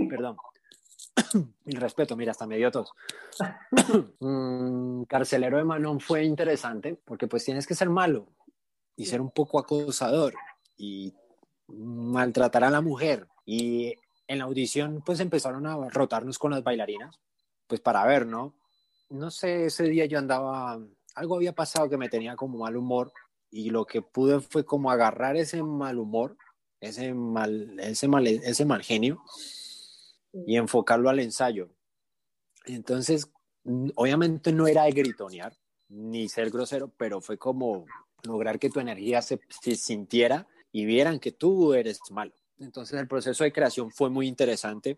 [0.09, 0.37] perdón
[1.65, 2.91] Mi respeto, mira, hasta medio tos.
[4.19, 8.27] Mm, carcelero de Manon fue interesante porque pues tienes que ser malo
[8.95, 10.33] y ser un poco acosador
[10.77, 11.13] y
[11.67, 13.27] maltratar a la mujer.
[13.45, 13.95] Y
[14.27, 17.19] en la audición pues empezaron a rotarnos con las bailarinas,
[17.67, 18.53] pues para ver, ¿no?
[19.09, 20.79] No sé, ese día yo andaba,
[21.15, 23.11] algo había pasado que me tenía como mal humor
[23.49, 26.37] y lo que pude fue como agarrar ese mal humor,
[26.79, 29.21] ese mal, ese mal, ese mal genio
[30.33, 31.69] y enfocarlo al ensayo.
[32.65, 33.29] Entonces,
[33.95, 35.53] obviamente no era de gritonear
[35.89, 37.85] ni ser grosero, pero fue como
[38.23, 39.39] lograr que tu energía se,
[39.75, 42.33] sintiera y vieran que tú eres malo.
[42.57, 44.97] Entonces el proceso de creación fue muy interesante.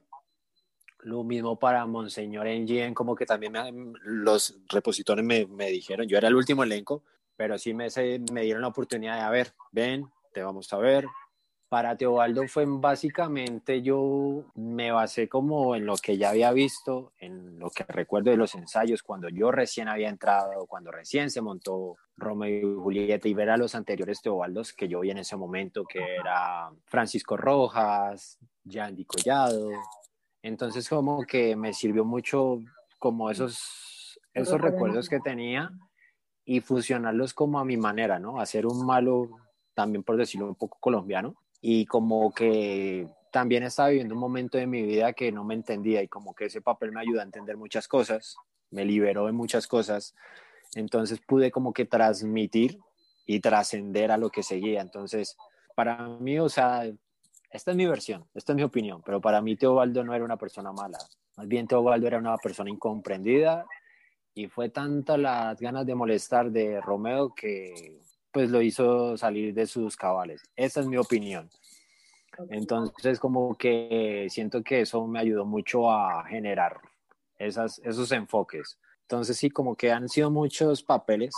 [1.06, 3.54] Lo mismo para Monseñor Engien, como que también
[4.04, 7.04] los repositores me, me, dijeron, yo era el último elenco,
[7.36, 7.88] pero sí me,
[8.32, 11.06] me dieron la oportunidad de, a ver, ven, te vamos a ver,
[11.70, 17.60] para Teobaldo fue básicamente yo me basé como en lo que ya había visto, en
[17.60, 21.98] lo que recuerdo de los ensayos cuando yo recién había entrado, cuando recién se montó
[22.18, 25.84] Romeo y Julieta y ver a los anteriores Teobaldos que yo vi en ese momento,
[25.84, 29.70] que era Francisco Rojas, Yandy Collado.
[30.46, 32.60] Entonces como que me sirvió mucho
[33.00, 35.72] como esos, esos recuerdos que tenía
[36.46, 38.40] y fusionarlos como a mi manera, ¿no?
[38.40, 39.32] Hacer un malo
[39.74, 44.68] también por decirlo un poco colombiano, y como que también estaba viviendo un momento de
[44.68, 47.58] mi vida que no me entendía y como que ese papel me ayudó a entender
[47.58, 48.38] muchas cosas,
[48.70, 50.14] me liberó de muchas cosas,
[50.76, 52.78] entonces pude como que transmitir
[53.26, 55.36] y trascender a lo que seguía, entonces
[55.76, 56.84] para mí, o sea,
[57.50, 60.38] esta es mi versión, esta es mi opinión, pero para mí Teobaldo no era una
[60.38, 60.98] persona mala,
[61.38, 63.66] más bien Teobaldo era una persona incomprendida
[64.34, 68.02] y fue tanta las ganas de molestar de Romeo que
[68.32, 70.42] pues lo hizo salir de sus cabales.
[70.58, 71.50] Esa es mi opinión.
[72.50, 76.82] Entonces, como que siento que eso me ayudó mucho a generar
[77.40, 78.78] esas, esos enfoques.
[79.04, 81.34] Entonces, sí, como que han sido muchos papeles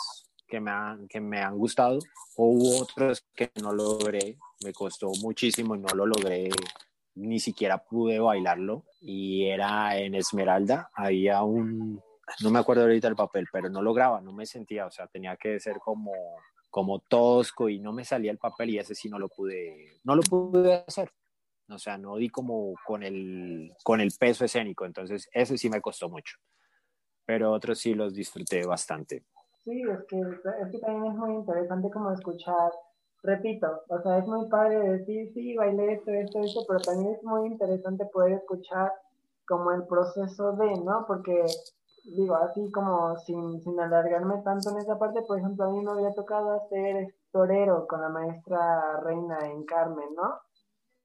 [0.47, 1.99] que me han, que me han gustado.
[2.35, 6.49] Hubo otros que no logré, me costó muchísimo y no lo logré,
[7.15, 8.83] ni siquiera pude bailarlo.
[9.01, 12.01] Y era en Esmeralda, había un,
[12.41, 15.35] no me acuerdo ahorita el papel, pero no lograba, no me sentía, o sea, tenía
[15.37, 16.11] que ser como
[16.69, 20.15] como tosco y no me salía el papel y ese sí no lo pude, no
[20.15, 21.11] lo pude hacer.
[21.69, 25.81] O sea, no di como con el, con el peso escénico, entonces ese sí me
[25.81, 26.37] costó mucho.
[27.25, 29.25] Pero otros sí los disfruté bastante.
[29.65, 32.71] Sí, es que, es que también es muy interesante como escuchar,
[33.23, 37.23] repito, o sea, es muy padre decir, sí, bailé esto, esto, esto, pero también es
[37.23, 38.91] muy interesante poder escuchar
[39.47, 41.05] como el proceso de, ¿no?
[41.07, 41.45] Porque
[42.03, 45.91] digo, así como sin, sin alargarme tanto en esa parte, por ejemplo, a mí me
[45.91, 50.39] había tocado hacer torero con la maestra Reina en Carmen, ¿no?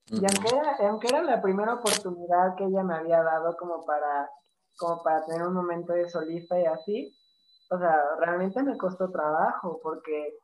[0.07, 4.29] Y aunque era, aunque era la primera oportunidad que ella me había dado como para,
[4.77, 7.17] como para tener un momento de solista y así,
[7.71, 10.39] o sea, realmente me costó trabajo porque,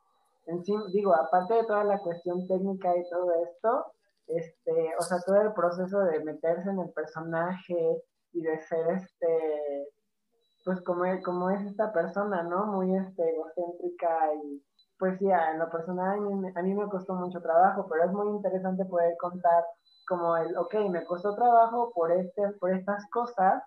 [0.45, 3.85] en sí, digo, aparte de toda la cuestión técnica y todo esto,
[4.27, 8.01] este, o sea, todo el proceso de meterse en el personaje
[8.33, 9.89] y de ser este
[10.65, 12.67] pues como, como es esta persona, ¿no?
[12.67, 14.63] Muy este, egocéntrica y
[14.99, 16.19] pues sí, en lo personal
[16.55, 19.63] a mí, me costó mucho trabajo, pero es muy interesante poder contar
[20.05, 23.63] como el, ok, me costó trabajo por, este, por estas cosas,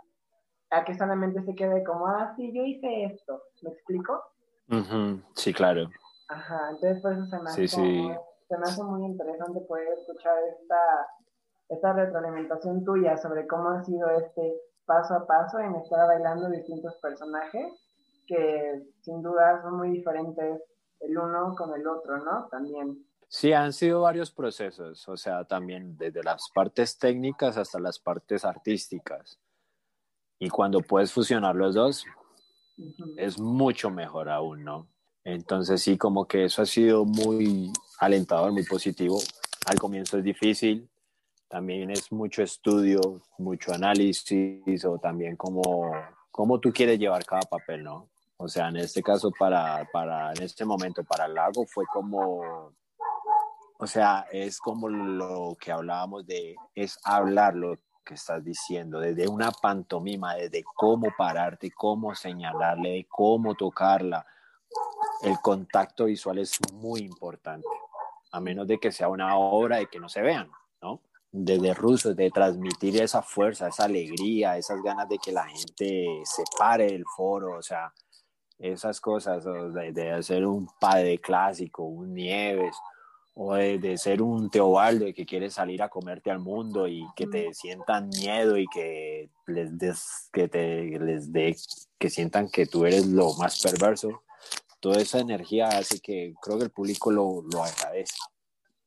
[0.71, 4.23] a que solamente se quede como, ah, sí, yo hice esto, ¿me explico?
[5.35, 5.89] Sí, claro.
[6.29, 11.09] Ajá, entonces por eso se me, hace, se me hace muy interesante poder escuchar esta,
[11.69, 14.55] esta retroalimentación tuya sobre cómo ha sido este
[14.85, 17.73] paso a paso en estar bailando distintos personajes
[18.27, 20.63] que sin duda son muy diferentes
[21.01, 22.49] el uno con el otro, ¿no?
[22.49, 23.05] También.
[23.29, 28.45] Sí, han sido varios procesos, o sea, también desde las partes técnicas hasta las partes
[28.45, 29.41] artísticas.
[30.39, 32.05] Y cuando puedes fusionar los dos,
[33.17, 34.92] es mucho mejor aún, ¿no?
[35.25, 39.19] Entonces sí, como que eso ha sido muy alentador, muy positivo.
[39.67, 40.89] Al comienzo es difícil,
[41.49, 45.93] también es mucho estudio, mucho análisis o también como
[46.31, 48.09] cómo tú quieres llevar cada papel, ¿no?
[48.39, 52.73] O sea, en este caso, para, para, en este momento, para lago fue como,
[53.79, 59.29] o sea, es como lo que hablábamos de, es hablar lo que estás diciendo, desde
[59.29, 64.27] una pantomima, desde cómo pararte, cómo señalarle, cómo tocarla.
[65.23, 67.69] El contacto visual es muy importante,
[68.33, 70.51] a menos de que sea una obra de que no se vean,
[70.81, 71.01] ¿no?
[71.33, 76.45] desde ruso, de transmitir esa fuerza, esa alegría, esas ganas de que la gente se
[76.59, 77.93] pare del foro, o sea,
[78.59, 82.77] esas cosas, de, hacer un padre clásico, un Nieves,
[83.35, 87.55] o de, ser un Teobaldo que quiere salir a comerte al mundo y que te
[87.55, 91.57] sientan miedo y que les des, que te les dé,
[91.99, 94.23] que sientan que tú eres lo más perverso.
[94.83, 98.17] Toda esa energía hace que creo que el público lo, lo agradece.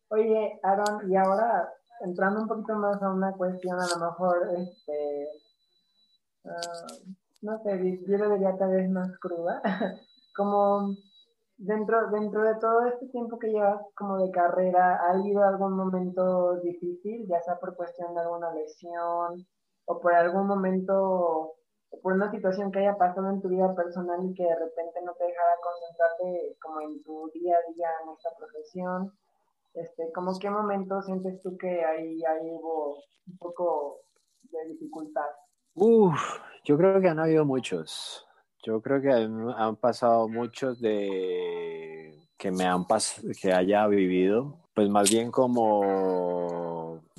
[0.10, 1.72] Oye, Aaron, y ahora
[2.02, 5.30] entrando un poquito más a una cuestión, a lo mejor, este,
[6.44, 6.88] ah,
[7.44, 9.62] no sé, yo lo diría tal vez más cruda,
[10.36, 10.96] como
[11.56, 16.58] dentro, dentro de todo este tiempo que llevas como de carrera, ¿ha habido algún momento
[16.58, 19.48] difícil, ya sea por cuestión de alguna lesión
[19.86, 21.54] o por algún momento,
[22.02, 25.14] por una situación que haya pasado en tu vida personal y que de repente no
[25.14, 29.14] te dejara concentrarte como en tu día a día en esta profesión?
[29.74, 32.96] Este, ¿Cómo qué momento sientes tú que ahí, ahí hubo
[33.28, 34.02] un poco
[34.44, 35.28] de dificultad?
[35.74, 38.26] Uf, yo creo que han habido muchos.
[38.64, 42.86] Yo creo que han, pasado muchos de que me han
[43.42, 44.58] que haya vivido.
[44.74, 45.82] Pues más bien como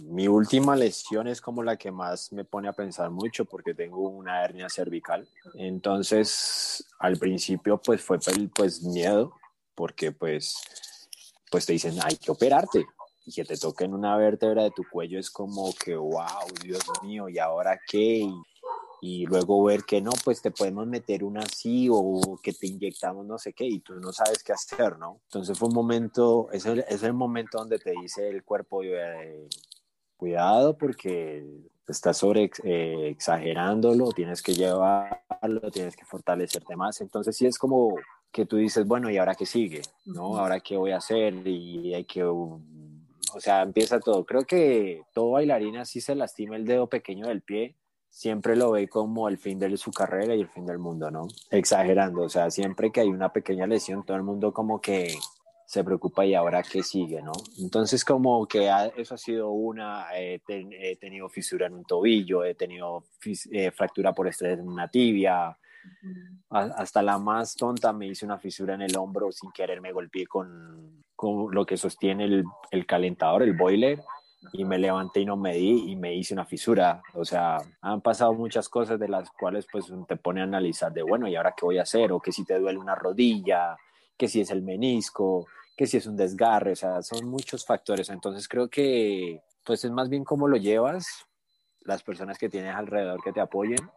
[0.05, 4.09] mi última lesión es como la que más me pone a pensar mucho porque tengo
[4.09, 5.27] una hernia cervical.
[5.55, 8.19] Entonces, al principio pues fue
[8.55, 9.33] pues miedo
[9.75, 10.57] porque pues
[11.51, 12.87] pues te dicen, hay que operarte.
[13.25, 17.29] Y que te toquen una vértebra de tu cuello es como que, wow, Dios mío,
[17.29, 18.25] ¿y ahora qué?
[19.01, 23.27] Y, luego ver que no, pues te podemos meter una así o que te inyectamos
[23.27, 25.21] no sé qué y tú no sabes qué hacer, ¿no?
[25.25, 29.49] Entonces fue un momento, es el, es el momento donde te dice el cuerpo, eh,
[30.17, 31.45] cuidado porque
[31.89, 37.01] estás sobre eh, exagerándolo, tienes que llevarlo, tienes que fortalecerte más.
[37.01, 37.95] Entonces sí es como
[38.33, 39.83] que tú dices, bueno, ¿y ahora qué sigue?
[40.05, 40.37] ¿No?
[40.39, 41.47] ¿Ahora qué voy a hacer?
[41.47, 42.61] Y hay que, o
[43.39, 44.25] sea, empieza todo.
[44.25, 47.77] Creo que todo bailarín así se lastima el dedo pequeño del pie,
[48.17, 51.29] siempre lo ve como el fin de su carrera y el fin del mundo, ¿no?
[51.51, 55.15] Exagerando, o sea, siempre que hay una pequeña lesión, todo el mundo como que
[55.67, 57.33] se preocupa y ahora qué sigue, ¿no?
[57.59, 60.41] Entonces como que eso ha sido una, he
[61.01, 63.05] tenido fisura en un tobillo, he tenido
[63.51, 65.59] eh, fractura por estrés en una tibia,
[66.51, 70.27] hasta la más tonta me hice una fisura en el hombro sin querer, me golpeé
[70.27, 74.01] con, con lo que sostiene el, el, calentador, el boiler,
[74.53, 77.03] y me levanté y no me di y me hice una fisura.
[77.15, 81.03] O sea, han pasado muchas cosas de las cuales pues te pone a analizar de,
[81.03, 82.13] bueno, ¿y ahora qué voy a hacer?
[82.13, 83.77] O que si te duele una rodilla
[84.17, 85.47] que si es el menisco,
[85.77, 88.09] que si es un desgarre, o sea, son muchos factores.
[88.09, 91.27] Entonces creo que pues es más bien cómo lo llevas,
[91.81, 93.91] las personas que tienes alrededor que te apoyen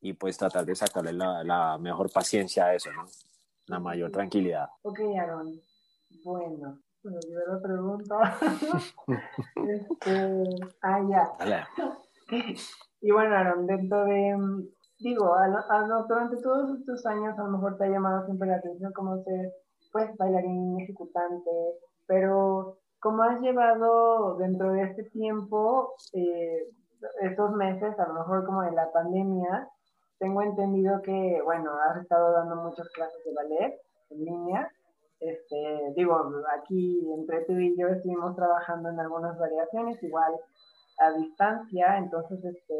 [0.00, 3.04] y pues tratar de sacarle la, la mejor paciencia a eso, ¿no?
[3.66, 4.68] La mayor tranquilidad.
[4.82, 5.60] Ok, Aaron.
[6.24, 8.38] Bueno, me olvidé la pregunta.
[9.56, 10.44] este,
[10.82, 11.68] ah, ya.
[13.04, 14.36] Y bueno, Aaron, dentro de,
[15.02, 18.56] digo, a, a, durante todos estos años a lo mejor te ha llamado siempre la
[18.56, 19.52] atención cómo ser,
[19.92, 21.50] pues, bailarín, ejecutante,
[22.06, 26.68] pero ¿cómo has llevado dentro de este tiempo, eh,
[27.22, 29.68] estos meses, a lo mejor como de la pandemia,
[30.18, 33.80] tengo entendido que, bueno, has estado dando muchas clases de ballet
[34.10, 34.70] en línea.
[35.18, 40.32] Este, digo, aquí entre tú y yo estuvimos trabajando en algunas variaciones, igual
[40.98, 42.74] a distancia, entonces, este,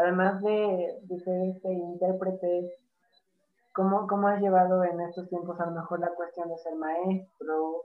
[0.00, 2.74] además de, ser este intérprete,
[3.74, 7.82] ¿cómo, ¿cómo has llevado en estos tiempos a lo mejor la cuestión de ser maestro?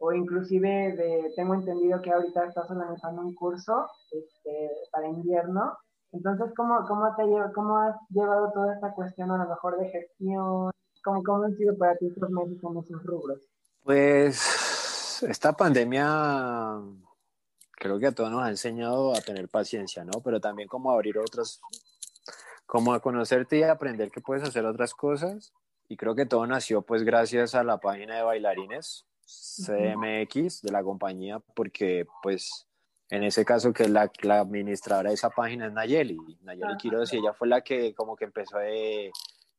[0.00, 5.76] O inclusive de, tengo entendido que ahorita estás organizando un curso este, para invierno
[6.12, 10.70] entonces, ¿cómo, cómo, te, ¿cómo has llevado toda esta cuestión a lo mejor de gestión?
[11.04, 13.40] ¿Cómo, cómo han sido para ti estos meses en esos rubros?
[13.84, 16.80] Pues esta pandemia
[17.78, 20.20] creo que a todos nos ha enseñado a tener paciencia, ¿no?
[20.22, 21.60] Pero también como abrir otras,
[22.66, 25.52] como a conocerte y aprender que puedes hacer otras cosas.
[25.88, 30.82] Y creo que todo nació pues gracias a la página de bailarines CMX de la
[30.82, 32.66] compañía, porque pues
[33.10, 37.18] en ese caso que la, la administradora de esa página es Nayeli, Nayeli Quiroz, y
[37.18, 39.10] ella fue la que como que empezó de,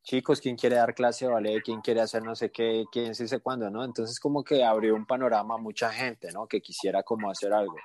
[0.04, 1.62] chicos, ¿quién quiere dar clase de ballet?
[1.64, 2.86] ¿Quién quiere hacer no sé qué?
[2.92, 3.70] ¿Quién se sé cuándo?
[3.70, 3.84] ¿no?
[3.84, 6.48] Entonces como que abrió un panorama a mucha gente, ¿no?
[6.48, 7.76] Que quisiera como hacer algo.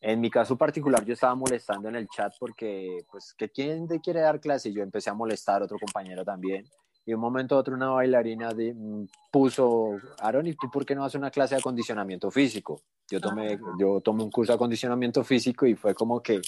[0.00, 4.00] En mi caso particular, yo estaba molestando en el chat porque, pues, que quién te
[4.00, 4.70] quiere dar clase?
[4.70, 6.64] Y yo empecé a molestar a otro compañero también.
[7.04, 10.94] Y un momento a otro una bailarina de, mm, puso, Aaron, ¿y tú por qué
[10.94, 12.80] no haces una clase de acondicionamiento físico?
[13.10, 16.40] Yo tomé, yo tomé un curso de acondicionamiento físico y fue como que,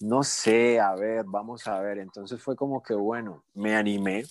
[0.00, 1.98] no sé, a ver, vamos a ver.
[1.98, 4.24] Entonces fue como que, bueno, me animé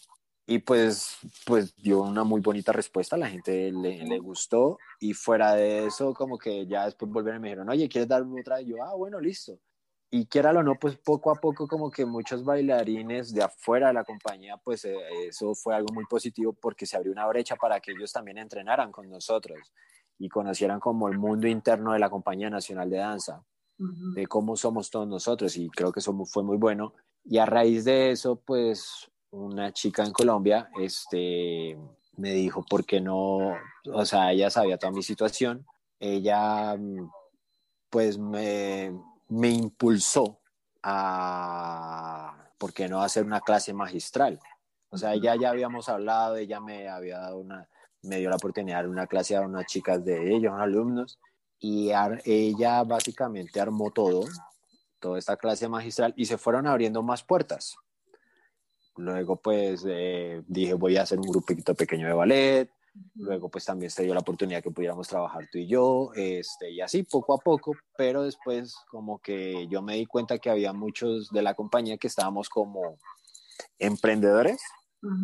[0.47, 5.55] y pues, pues dio una muy bonita respuesta, la gente le, le, gustó y fuera
[5.55, 8.61] de eso como que ya después volvieron y me dijeron, oye, ¿quieres darme otra?
[8.61, 9.59] Y yo, ah, bueno, listo
[10.17, 13.93] y quiera o no, pues poco a poco como que muchos bailarines de afuera de
[13.93, 14.95] la compañía, pues eh,
[15.27, 18.93] eso fue algo muy positivo porque se abrió una brecha para que ellos también entrenaran
[18.93, 19.59] con nosotros
[20.17, 23.43] y conocieran como el mundo interno de la Compañía Nacional de Danza,
[23.77, 26.93] de cómo somos todos nosotros y creo que eso fue muy bueno.
[27.25, 31.77] Y a raíz de eso, pues una chica en Colombia este,
[32.17, 33.55] me dijo, ¿por qué no?
[33.93, 35.65] O sea, ella sabía toda mi situación,
[35.99, 36.77] ella
[37.89, 38.93] pues me
[39.27, 40.39] me impulsó
[40.83, 44.39] a, ¿por qué no hacer una clase magistral?
[44.89, 47.67] O sea, ya, ya habíamos hablado, ella me había dado una,
[48.03, 51.19] me dio la oportunidad de dar una clase a unas chicas de ellos, alumnos,
[51.59, 51.91] y
[52.23, 54.25] ella básicamente armó todo,
[54.99, 57.75] toda esta clase magistral, y se fueron abriendo más puertas.
[58.97, 62.69] Luego, pues, eh, dije, voy a hacer un grupito pequeño de ballet,
[63.15, 66.81] Luego, pues también se dio la oportunidad que pudiéramos trabajar tú y yo, este, y
[66.81, 71.29] así poco a poco, pero después como que yo me di cuenta que había muchos
[71.29, 72.97] de la compañía que estábamos como
[73.79, 74.61] emprendedores,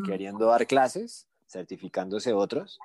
[0.06, 2.78] queriendo dar clases, certificándose otros,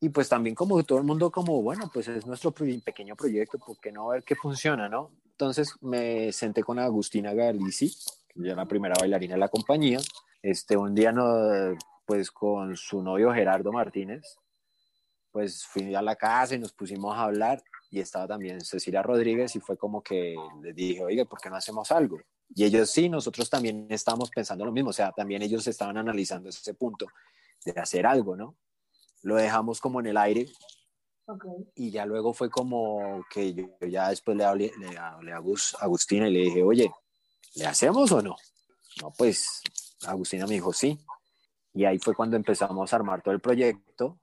[0.00, 3.78] y pues también como todo el mundo como, bueno, pues es nuestro pequeño proyecto, ¿por
[3.78, 5.12] qué no ver qué funciona, no?
[5.30, 7.96] Entonces me senté con Agustina Galici,
[8.38, 9.98] ya la primera bailarina de la compañía,
[10.42, 14.38] este, un día no, pues con su novio Gerardo Martínez,
[15.30, 19.54] pues fui a la casa y nos pusimos a hablar y estaba también Cecilia Rodríguez
[19.56, 22.18] y fue como que les dije, oye, ¿por qué no hacemos algo?
[22.54, 26.48] Y ellos sí, nosotros también estábamos pensando lo mismo, o sea, también ellos estaban analizando
[26.48, 27.06] ese punto
[27.64, 28.56] de hacer algo, ¿no?
[29.22, 30.46] Lo dejamos como en el aire
[31.74, 35.42] y ya luego fue como que yo, ya después le hablé, le hablé a
[35.80, 36.90] Agustina y le dije, oye,
[37.56, 38.36] ¿le hacemos o no?
[39.02, 39.62] No, pues
[40.06, 40.98] Agustina me dijo, sí.
[41.74, 44.18] Y ahí fue cuando empezamos a armar todo el proyecto,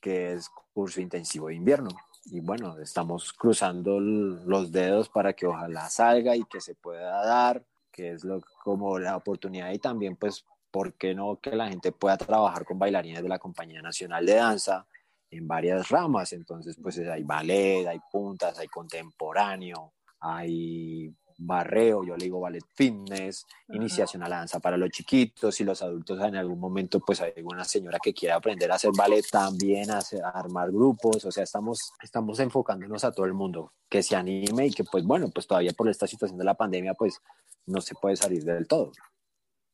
[0.00, 1.90] que es curso intensivo de invierno.
[2.26, 7.64] Y bueno, estamos cruzando los dedos para que ojalá salga y que se pueda dar,
[7.90, 11.92] que es lo, como la oportunidad y también pues, ¿por qué no que la gente
[11.92, 14.86] pueda trabajar con bailarines de la Compañía Nacional de Danza
[15.30, 16.32] en varias ramas?
[16.34, 23.46] Entonces, pues hay ballet, hay puntas, hay contemporáneo, hay barreo, yo le digo ballet fitness,
[23.68, 27.32] iniciación a la danza para los chiquitos y los adultos en algún momento pues hay
[27.36, 30.00] alguna señora que quiera aprender a hacer ballet también, a,
[30.34, 34.70] armar grupos, o sea, estamos, estamos enfocándonos a todo el mundo que se anime y
[34.70, 37.20] que pues bueno, pues todavía por esta situación de la pandemia pues
[37.66, 38.92] no se puede salir del todo.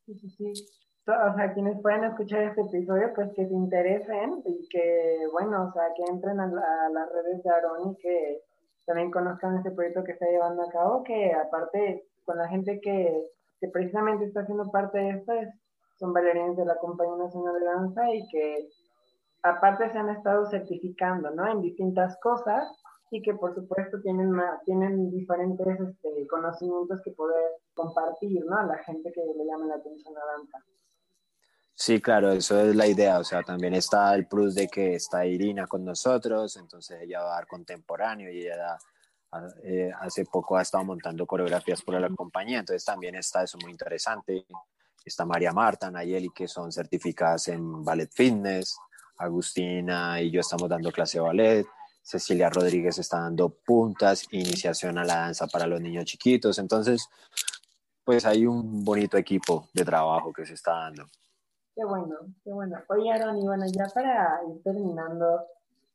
[0.05, 0.53] Sí, sí, sí.
[1.05, 5.73] o sea, quienes puedan escuchar este episodio, pues que se interesen y que, bueno, o
[5.73, 8.41] sea, que entren a, las redes de Aaron y que
[8.87, 13.21] también conozcan este proyecto que está llevando a cabo, que aparte con la gente que,
[13.59, 15.49] que precisamente está haciendo parte de esto es,
[15.99, 18.69] son bailarines de la Compañía Nacional de Danza y que
[19.43, 21.51] aparte se han estado certificando, ¿no?
[21.51, 22.65] En distintas cosas
[23.11, 24.33] y que por supuesto tienen,
[24.65, 28.57] tienen diferentes este, conocimientos que poder compartir, ¿no?
[28.57, 30.63] A la gente que le llame la atención a danza.
[31.79, 33.19] Sí, claro, eso es la idea.
[33.19, 37.33] O sea, también está el plus de que está Irina con nosotros, entonces ella va
[37.33, 38.79] a dar contemporáneo y ella
[39.63, 43.71] eh, hace poco ha estado montando coreografías por la compañía, entonces también está eso muy
[43.71, 44.47] interesante.
[45.05, 48.75] Está María Marta, Nayeli, que son certificadas en ballet fitness.
[49.19, 51.67] Agustina y yo estamos dando clase de ballet.
[52.01, 56.57] Cecilia Rodríguez está dando puntas, iniciación a la danza para los niños chiquitos.
[56.57, 57.07] Entonces,
[58.03, 61.07] pues hay un bonito equipo de trabajo que se está dando.
[61.77, 62.75] Qué bueno, qué bueno.
[62.89, 65.45] Oye, Aaron, y bueno, ya para ir terminando,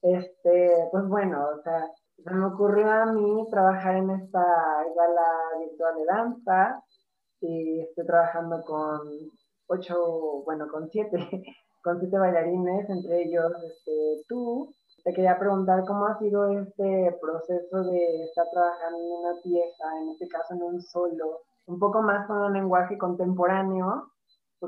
[0.00, 1.90] este, pues bueno, o sea,
[2.22, 4.44] se me ocurrió a mí trabajar en esta
[4.96, 5.28] gala
[5.58, 6.84] virtual de danza
[7.40, 9.10] y estoy trabajando con
[9.66, 11.16] ocho, bueno, con siete,
[11.82, 14.72] con siete bailarines, entre ellos este, tú,
[15.02, 20.10] te quería preguntar cómo ha sido este proceso de estar trabajando en una pieza, en
[20.10, 24.11] este caso en un solo, un poco más con un lenguaje contemporáneo,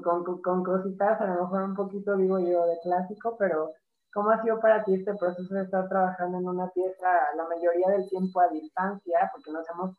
[0.02, 3.72] con, con cositas, a lo mejor un poquito, digo yo, de clásico, pero
[4.12, 7.88] ¿cómo ha sido para ti este proceso de estar trabajando en una pieza la mayoría
[7.88, 9.30] del tiempo a distancia?
[9.32, 9.96] Porque nos hemos,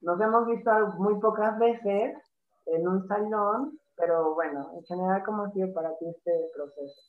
[0.00, 2.16] nos hemos visto muy pocas veces
[2.66, 7.00] en un salón, pero bueno, en general, ¿cómo ha sido para ti este proceso?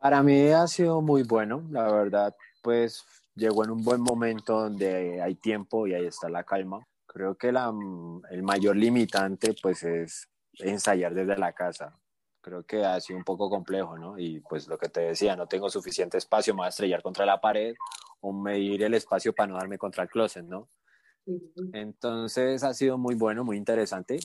[0.00, 3.04] Para mí ha sido muy bueno, la verdad, pues
[3.34, 6.86] llegó en un buen momento donde hay tiempo y ahí está la calma.
[7.06, 7.72] Creo que la,
[8.30, 11.98] el mayor limitante pues es ensayar desde la casa.
[12.40, 14.18] Creo que ha sido un poco complejo, ¿no?
[14.18, 17.24] Y pues lo que te decía, no tengo suficiente espacio, me voy a estrellar contra
[17.24, 17.74] la pared
[18.20, 20.68] o medir el espacio para no darme contra el closet, ¿no?
[21.72, 24.18] Entonces ha sido muy bueno, muy interesante.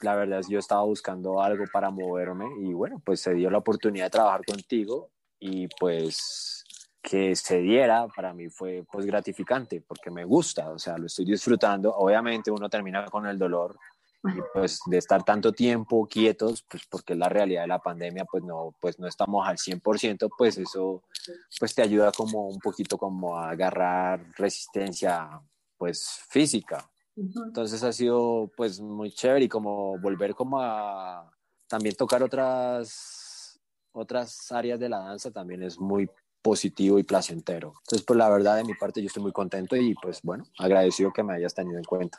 [0.00, 3.58] La verdad es yo estaba buscando algo para moverme y bueno, pues se dio la
[3.58, 6.64] oportunidad de trabajar contigo y pues
[7.02, 11.24] que se diera para mí fue pues gratificante porque me gusta, o sea, lo estoy
[11.24, 11.94] disfrutando.
[11.94, 13.78] Obviamente uno termina con el dolor
[14.24, 18.44] y pues de estar tanto tiempo quietos, pues porque la realidad de la pandemia, pues
[18.44, 21.02] no, pues no estamos al 100%, pues eso
[21.58, 25.40] pues te ayuda como un poquito como a agarrar resistencia
[25.78, 26.90] pues física.
[27.16, 31.30] Entonces ha sido pues muy chévere y como volver como a
[31.66, 33.58] también tocar otras
[33.92, 36.08] otras áreas de la danza también es muy
[36.42, 37.74] positivo y placentero.
[37.84, 41.12] Entonces, pues la verdad de mi parte yo estoy muy contento y pues bueno, agradecido
[41.12, 42.18] que me hayas tenido en cuenta.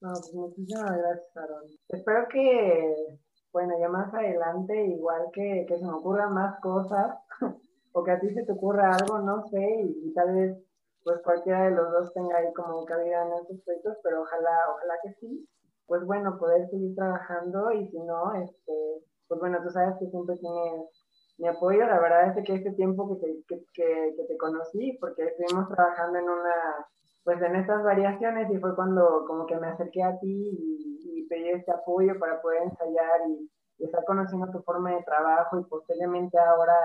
[0.00, 1.64] No, pues muchísimas gracias, Aaron.
[1.88, 3.18] Espero que,
[3.52, 7.18] bueno, ya más adelante, igual que, que se me ocurran más cosas,
[7.92, 10.56] o que a ti se te ocurra algo, no sé, y, tal vez
[11.02, 14.94] pues cualquiera de los dos tenga ahí como cabida en estos proyectos, pero ojalá, ojalá
[15.02, 15.48] que sí.
[15.86, 20.36] Pues bueno, poder seguir trabajando y si no, este, pues bueno, tú sabes que siempre
[20.36, 20.88] tienes
[21.38, 21.86] mi apoyo.
[21.86, 26.18] La verdad es que este tiempo que te, que, que, te conocí, porque estuvimos trabajando
[26.18, 26.86] en una,
[27.24, 31.48] pues en estas variaciones y fue cuando como que me acerqué a ti y, pedí
[31.50, 33.48] este apoyo para poder ensayar y,
[33.78, 36.76] estar conociendo tu forma de trabajo y posteriormente ahora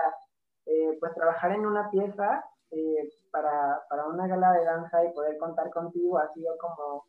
[0.64, 5.36] eh, pues trabajar en una pieza eh, para, para una gala de danza y poder
[5.36, 7.04] contar contigo ha sido como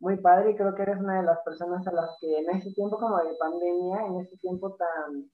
[0.00, 2.72] muy padre y creo que eres una de las personas a las que en este
[2.72, 5.30] tiempo como de pandemia, en este tiempo tan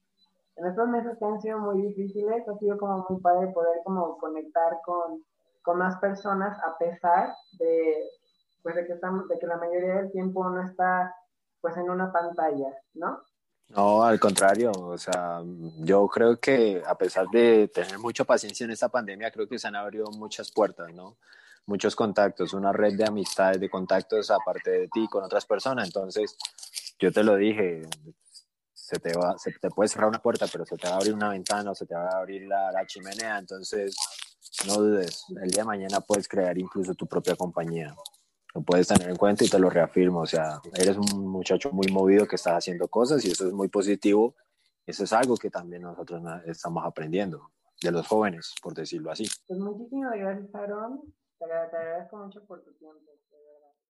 [0.58, 4.18] en estos meses que han sido muy difíciles, ha sido como muy padre poder como
[4.18, 5.24] conectar con,
[5.62, 8.10] con más personas a pesar de,
[8.62, 11.14] pues de, que estamos, de que la mayoría del tiempo uno está
[11.60, 13.22] pues en una pantalla, ¿no?
[13.70, 15.42] No, al contrario, o sea,
[15.80, 19.68] yo creo que a pesar de tener mucha paciencia en esta pandemia, creo que se
[19.68, 21.18] han abierto muchas puertas, ¿no?
[21.66, 25.86] Muchos contactos, una red de amistades, de contactos aparte de ti con otras personas.
[25.86, 26.38] Entonces,
[26.98, 27.82] yo te lo dije,
[28.72, 31.12] se te, va, se te puede cerrar una puerta, pero se te va a abrir
[31.12, 33.36] una ventana o se te va a abrir la chimenea.
[33.36, 33.94] Entonces,
[34.66, 37.94] no dudes, el día de mañana puedes crear incluso tu propia compañía.
[38.54, 40.20] Lo puedes tener en cuenta y te lo reafirmo.
[40.20, 43.68] O sea, eres un muchacho muy movido que está haciendo cosas y eso es muy
[43.68, 44.34] positivo.
[44.86, 47.50] Eso es algo que también nosotros estamos aprendiendo
[47.82, 49.28] de los jóvenes, por decirlo así.
[49.46, 51.02] Pues muchísimas gracias, Aaron.
[51.38, 53.12] Te agradezco mucho por tu tiempo.